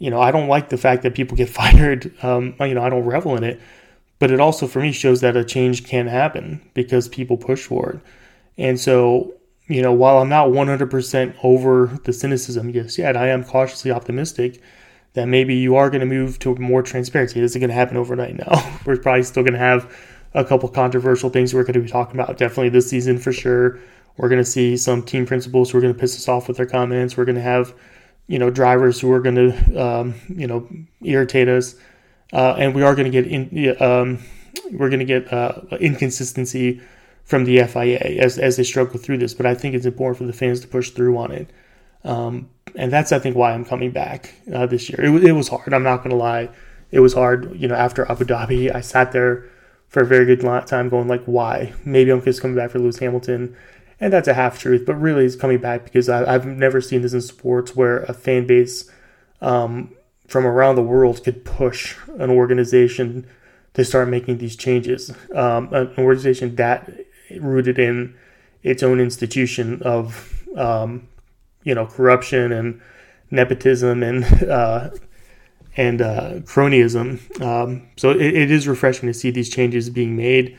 you 0.00 0.10
know, 0.10 0.20
I 0.20 0.32
don't 0.32 0.48
like 0.48 0.70
the 0.70 0.76
fact 0.76 1.04
that 1.04 1.14
people 1.14 1.36
get 1.36 1.48
fired. 1.48 2.12
Um, 2.24 2.56
you 2.58 2.74
know, 2.74 2.82
I 2.82 2.88
don't 2.88 3.04
revel 3.04 3.36
in 3.36 3.44
it. 3.44 3.60
But 4.18 4.32
it 4.32 4.40
also, 4.40 4.66
for 4.66 4.80
me, 4.80 4.90
shows 4.90 5.20
that 5.20 5.36
a 5.36 5.44
change 5.44 5.84
can 5.84 6.08
happen 6.08 6.60
because 6.74 7.06
people 7.06 7.36
push 7.36 7.66
for 7.66 7.90
it. 7.90 8.00
And 8.58 8.80
so 8.80 9.34
you 9.68 9.82
know, 9.82 9.92
while 9.92 10.18
I'm 10.18 10.28
not 10.28 10.48
100% 10.48 11.36
over 11.42 11.98
the 12.04 12.12
cynicism 12.12 12.72
just 12.72 12.98
yet, 12.98 13.16
I 13.16 13.28
am 13.28 13.44
cautiously 13.44 13.90
optimistic 13.90 14.60
that 15.14 15.26
maybe 15.26 15.54
you 15.54 15.76
are 15.76 15.90
going 15.90 16.00
to 16.00 16.06
move 16.06 16.38
to 16.40 16.54
more 16.56 16.82
transparency. 16.82 17.38
It 17.38 17.44
isn't 17.44 17.60
going 17.60 17.68
to 17.68 17.74
happen 17.74 17.96
overnight 17.96 18.36
now. 18.36 18.80
we're 18.86 18.96
probably 18.96 19.22
still 19.22 19.42
going 19.42 19.52
to 19.52 19.58
have 19.58 19.94
a 20.34 20.44
couple 20.44 20.68
controversial 20.68 21.30
things 21.30 21.52
we're 21.52 21.64
going 21.64 21.74
to 21.74 21.80
be 21.80 21.88
talking 21.88 22.18
about. 22.18 22.38
Definitely 22.38 22.70
this 22.70 22.88
season 22.88 23.18
for 23.18 23.32
sure. 23.32 23.78
We're 24.16 24.28
going 24.28 24.42
to 24.42 24.50
see 24.50 24.76
some 24.76 25.02
team 25.02 25.26
principals 25.26 25.70
who 25.70 25.78
are 25.78 25.80
going 25.80 25.94
to 25.94 25.98
piss 25.98 26.16
us 26.16 26.28
off 26.28 26.48
with 26.48 26.56
their 26.56 26.66
comments. 26.66 27.16
We're 27.16 27.24
going 27.24 27.36
to 27.36 27.42
have, 27.42 27.74
you 28.26 28.38
know, 28.38 28.50
drivers 28.50 29.00
who 29.00 29.12
are 29.12 29.20
going 29.20 29.36
to, 29.36 29.76
um, 29.76 30.14
you 30.28 30.46
know, 30.46 30.68
irritate 31.02 31.48
us. 31.48 31.74
Uh, 32.32 32.54
and 32.58 32.74
we 32.74 32.82
are 32.82 32.94
going 32.94 33.10
to 33.10 33.22
get 33.22 33.26
in, 33.26 33.82
um, 33.82 34.18
we're 34.72 34.88
going 34.88 35.00
to 35.00 35.04
get 35.04 35.32
uh, 35.32 35.60
inconsistency 35.80 36.80
from 37.32 37.46
the 37.46 37.64
FIA 37.64 37.98
as, 38.20 38.36
as 38.36 38.58
they 38.58 38.62
struggle 38.62 38.98
through 38.98 39.16
this. 39.16 39.32
But 39.32 39.46
I 39.46 39.54
think 39.54 39.74
it's 39.74 39.86
important 39.86 40.18
for 40.18 40.24
the 40.24 40.34
fans 40.34 40.60
to 40.60 40.68
push 40.68 40.90
through 40.90 41.16
on 41.16 41.32
it. 41.32 41.48
Um, 42.04 42.50
and 42.76 42.92
that's, 42.92 43.10
I 43.10 43.18
think, 43.18 43.36
why 43.36 43.52
I'm 43.52 43.64
coming 43.64 43.90
back 43.90 44.34
uh, 44.52 44.66
this 44.66 44.90
year. 44.90 45.00
It, 45.00 45.24
it 45.24 45.32
was 45.32 45.48
hard. 45.48 45.72
I'm 45.72 45.82
not 45.82 45.98
going 45.98 46.10
to 46.10 46.16
lie. 46.16 46.50
It 46.90 47.00
was 47.00 47.14
hard. 47.14 47.58
You 47.58 47.68
know, 47.68 47.74
after 47.74 48.04
Abu 48.10 48.26
Dhabi, 48.26 48.74
I 48.74 48.82
sat 48.82 49.12
there 49.12 49.46
for 49.88 50.02
a 50.02 50.06
very 50.06 50.26
good 50.26 50.42
time 50.66 50.90
going 50.90 51.08
like, 51.08 51.24
why? 51.24 51.72
Maybe 51.86 52.10
I'm 52.10 52.22
just 52.22 52.42
coming 52.42 52.54
back 52.54 52.70
for 52.70 52.78
Lewis 52.78 52.98
Hamilton. 52.98 53.56
And 53.98 54.12
that's 54.12 54.28
a 54.28 54.34
half 54.34 54.58
truth, 54.58 54.84
but 54.84 54.96
really 54.96 55.24
it's 55.24 55.34
coming 55.34 55.58
back 55.58 55.84
because 55.84 56.10
I, 56.10 56.30
have 56.30 56.44
never 56.44 56.82
seen 56.82 57.00
this 57.00 57.14
in 57.14 57.22
sports 57.22 57.74
where 57.74 58.00
a 58.00 58.12
fan 58.12 58.46
base 58.46 58.90
um, 59.40 59.96
from 60.26 60.44
around 60.44 60.74
the 60.74 60.82
world 60.82 61.24
could 61.24 61.46
push 61.46 61.96
an 62.18 62.28
organization 62.28 63.26
to 63.72 63.86
start 63.86 64.10
making 64.10 64.36
these 64.36 64.54
changes. 64.54 65.10
Um, 65.34 65.72
an 65.72 65.94
organization 65.96 66.56
that 66.56 66.90
rooted 67.40 67.78
in 67.78 68.14
its 68.62 68.82
own 68.82 69.00
institution 69.00 69.82
of 69.82 70.44
um, 70.56 71.08
you 71.64 71.74
know 71.74 71.86
corruption 71.86 72.52
and 72.52 72.80
nepotism 73.30 74.02
and 74.02 74.24
uh, 74.44 74.90
and 75.76 76.02
uh, 76.02 76.34
cronyism. 76.40 77.18
Um, 77.40 77.88
so 77.96 78.10
it, 78.10 78.20
it 78.20 78.50
is 78.50 78.68
refreshing 78.68 79.08
to 79.08 79.14
see 79.14 79.30
these 79.30 79.50
changes 79.50 79.90
being 79.90 80.16
made. 80.16 80.56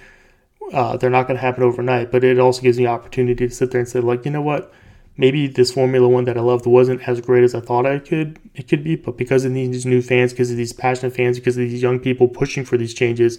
Uh, 0.72 0.98
they're 0.98 1.10
not 1.10 1.28
going 1.28 1.38
to 1.38 1.42
happen 1.42 1.62
overnight, 1.62 2.12
but 2.12 2.24
it 2.24 2.40
also 2.40 2.62
gives 2.62 2.80
me 2.80 2.88
opportunity 2.88 3.48
to 3.48 3.54
sit 3.54 3.72
there 3.72 3.82
and 3.82 3.88
say, 3.88 4.00
like, 4.00 4.26
you 4.26 4.32
know 4.32 4.42
what? 4.42 4.74
Maybe 5.18 5.46
this 5.46 5.72
Formula 5.72 6.08
One 6.08 6.24
that 6.24 6.38
I 6.38 6.42
loved 6.42 6.66
wasn't 6.66 7.08
as 7.08 7.22
great 7.22 7.44
as 7.44 7.54
I 7.54 7.60
thought 7.60 7.86
I 7.86 8.00
could 8.00 8.40
it 8.56 8.68
could 8.68 8.84
be, 8.84 8.96
but 8.96 9.18
because 9.18 9.46
of 9.46 9.54
these 9.54 9.86
new 9.86 10.02
fans, 10.02 10.34
because 10.34 10.50
of 10.50 10.58
these 10.58 10.74
passionate 10.74 11.16
fans, 11.16 11.38
because 11.38 11.58
of 11.58 11.70
these 11.70 11.82
young 11.84 12.00
people 12.00 12.28
pushing 12.28 12.66
for 12.66 12.78
these 12.78 12.94
changes, 12.94 13.38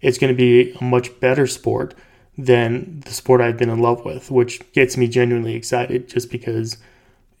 it's 0.00 0.18
going 0.18 0.32
to 0.32 0.36
be 0.36 0.72
a 0.72 0.84
much 0.84 1.18
better 1.18 1.46
sport 1.48 1.94
than 2.38 3.00
the 3.00 3.12
sport 3.12 3.40
I've 3.40 3.56
been 3.56 3.70
in 3.70 3.80
love 3.80 4.04
with, 4.04 4.30
which 4.30 4.60
gets 4.72 4.96
me 4.96 5.08
genuinely 5.08 5.54
excited 5.54 6.08
just 6.08 6.30
because, 6.30 6.76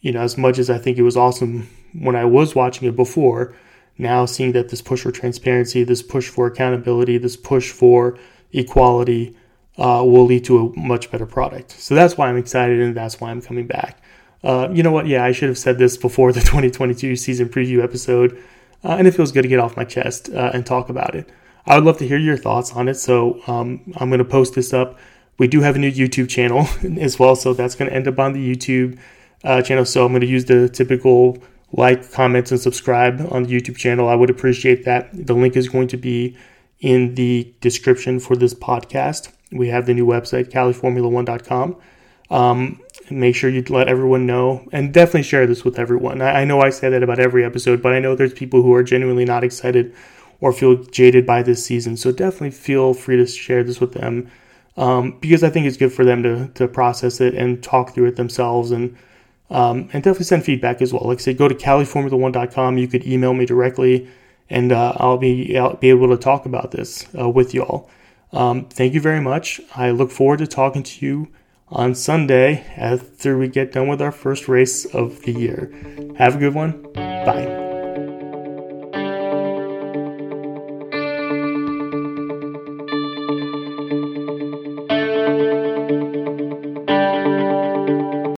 you 0.00 0.12
know, 0.12 0.20
as 0.20 0.38
much 0.38 0.58
as 0.58 0.70
I 0.70 0.78
think 0.78 0.96
it 0.96 1.02
was 1.02 1.16
awesome 1.16 1.68
when 1.92 2.16
I 2.16 2.24
was 2.24 2.54
watching 2.54 2.88
it 2.88 2.96
before, 2.96 3.54
now 3.98 4.26
seeing 4.26 4.52
that 4.52 4.68
this 4.68 4.82
push 4.82 5.02
for 5.02 5.12
transparency, 5.12 5.84
this 5.84 6.02
push 6.02 6.28
for 6.28 6.46
accountability, 6.46 7.18
this 7.18 7.36
push 7.36 7.70
for 7.70 8.18
equality 8.52 9.36
uh, 9.78 10.02
will 10.04 10.24
lead 10.24 10.44
to 10.44 10.58
a 10.58 10.78
much 10.78 11.10
better 11.10 11.26
product. 11.26 11.72
So 11.72 11.94
that's 11.94 12.16
why 12.16 12.28
I'm 12.28 12.36
excited 12.36 12.80
and 12.80 12.96
that's 12.96 13.20
why 13.20 13.30
I'm 13.30 13.42
coming 13.42 13.66
back. 13.66 14.02
Uh, 14.42 14.68
you 14.72 14.82
know 14.82 14.92
what? 14.92 15.06
Yeah, 15.06 15.24
I 15.24 15.32
should 15.32 15.48
have 15.48 15.58
said 15.58 15.78
this 15.78 15.96
before 15.96 16.32
the 16.32 16.40
2022 16.42 17.16
season 17.16 17.48
preview 17.48 17.82
episode, 17.82 18.42
uh, 18.84 18.92
and 18.92 19.06
it 19.06 19.12
feels 19.12 19.32
good 19.32 19.42
to 19.42 19.48
get 19.48 19.58
off 19.58 19.76
my 19.76 19.84
chest 19.84 20.30
uh, 20.30 20.50
and 20.54 20.64
talk 20.64 20.88
about 20.88 21.14
it. 21.14 21.28
I 21.66 21.76
would 21.76 21.84
love 21.84 21.98
to 21.98 22.08
hear 22.08 22.18
your 22.18 22.36
thoughts 22.36 22.72
on 22.72 22.88
it. 22.88 22.94
So 22.94 23.40
um, 23.46 23.80
I'm 23.96 24.08
going 24.08 24.18
to 24.18 24.24
post 24.24 24.54
this 24.54 24.72
up. 24.72 24.98
We 25.38 25.48
do 25.48 25.60
have 25.60 25.76
a 25.76 25.78
new 25.78 25.90
YouTube 25.90 26.28
channel 26.28 26.66
as 27.00 27.18
well, 27.18 27.36
so 27.36 27.52
that's 27.52 27.74
going 27.74 27.90
to 27.90 27.96
end 27.96 28.08
up 28.08 28.18
on 28.18 28.32
the 28.32 28.56
YouTube 28.56 28.98
uh, 29.44 29.62
channel. 29.62 29.84
So 29.84 30.04
I'm 30.04 30.12
going 30.12 30.22
to 30.22 30.26
use 30.26 30.46
the 30.46 30.68
typical 30.68 31.38
like, 31.72 32.10
comments, 32.12 32.52
and 32.52 32.60
subscribe 32.60 33.26
on 33.30 33.42
the 33.42 33.60
YouTube 33.60 33.76
channel. 33.76 34.08
I 34.08 34.14
would 34.14 34.30
appreciate 34.30 34.84
that. 34.84 35.10
The 35.12 35.34
link 35.34 35.56
is 35.56 35.68
going 35.68 35.88
to 35.88 35.96
be 35.96 36.36
in 36.80 37.14
the 37.16 37.52
description 37.60 38.20
for 38.20 38.36
this 38.36 38.54
podcast. 38.54 39.32
We 39.52 39.68
have 39.68 39.86
the 39.86 39.94
new 39.94 40.06
website, 40.06 40.50
CaliFormula1.com. 40.50 41.76
Um, 42.30 42.80
Make 43.10 43.36
sure 43.36 43.48
you 43.48 43.62
let 43.68 43.86
everyone 43.86 44.26
know 44.26 44.66
and 44.72 44.92
definitely 44.92 45.22
share 45.22 45.46
this 45.46 45.64
with 45.64 45.78
everyone. 45.78 46.20
I, 46.20 46.40
I 46.40 46.44
know 46.44 46.60
I 46.60 46.70
say 46.70 46.88
that 46.88 47.04
about 47.04 47.20
every 47.20 47.44
episode, 47.44 47.80
but 47.80 47.92
I 47.92 48.00
know 48.00 48.16
there's 48.16 48.32
people 48.32 48.62
who 48.62 48.74
are 48.74 48.82
genuinely 48.82 49.24
not 49.24 49.44
excited 49.44 49.94
or 50.40 50.52
feel 50.52 50.76
jaded 50.84 51.26
by 51.26 51.42
this 51.42 51.64
season. 51.64 51.96
So 51.96 52.12
definitely 52.12 52.50
feel 52.50 52.94
free 52.94 53.16
to 53.16 53.26
share 53.26 53.64
this 53.64 53.80
with 53.80 53.92
them 53.92 54.30
um, 54.76 55.18
because 55.20 55.42
I 55.42 55.50
think 55.50 55.66
it's 55.66 55.76
good 55.76 55.92
for 55.92 56.04
them 56.04 56.22
to, 56.22 56.48
to 56.54 56.68
process 56.68 57.20
it 57.20 57.34
and 57.34 57.62
talk 57.62 57.94
through 57.94 58.06
it 58.06 58.16
themselves 58.16 58.70
and 58.70 58.96
um, 59.48 59.88
and 59.92 60.02
definitely 60.02 60.24
send 60.24 60.44
feedback 60.44 60.82
as 60.82 60.92
well. 60.92 61.04
Like 61.04 61.18
I 61.18 61.22
said, 61.22 61.38
go 61.38 61.46
to 61.46 61.54
CaliFormula1.com. 61.54 62.78
You 62.78 62.88
could 62.88 63.06
email 63.06 63.32
me 63.32 63.46
directly, 63.46 64.08
and 64.50 64.72
uh, 64.72 64.94
I'll 64.96 65.18
be 65.18 65.56
I'll 65.56 65.76
be 65.76 65.90
able 65.90 66.08
to 66.08 66.16
talk 66.16 66.46
about 66.46 66.72
this 66.72 67.06
uh, 67.16 67.28
with 67.28 67.54
y'all. 67.54 67.88
Um, 68.32 68.64
thank 68.64 68.92
you 68.92 69.00
very 69.00 69.20
much. 69.20 69.60
I 69.74 69.90
look 69.90 70.10
forward 70.10 70.40
to 70.40 70.46
talking 70.48 70.82
to 70.82 71.06
you 71.06 71.28
on 71.68 71.94
Sunday 71.94 72.66
after 72.76 73.38
we 73.38 73.48
get 73.48 73.72
done 73.72 73.88
with 73.88 74.02
our 74.02 74.12
first 74.12 74.48
race 74.48 74.84
of 74.84 75.22
the 75.22 75.32
year. 75.32 75.72
Have 76.18 76.36
a 76.36 76.38
good 76.38 76.54
one. 76.54 76.82
Bye. 76.94 77.65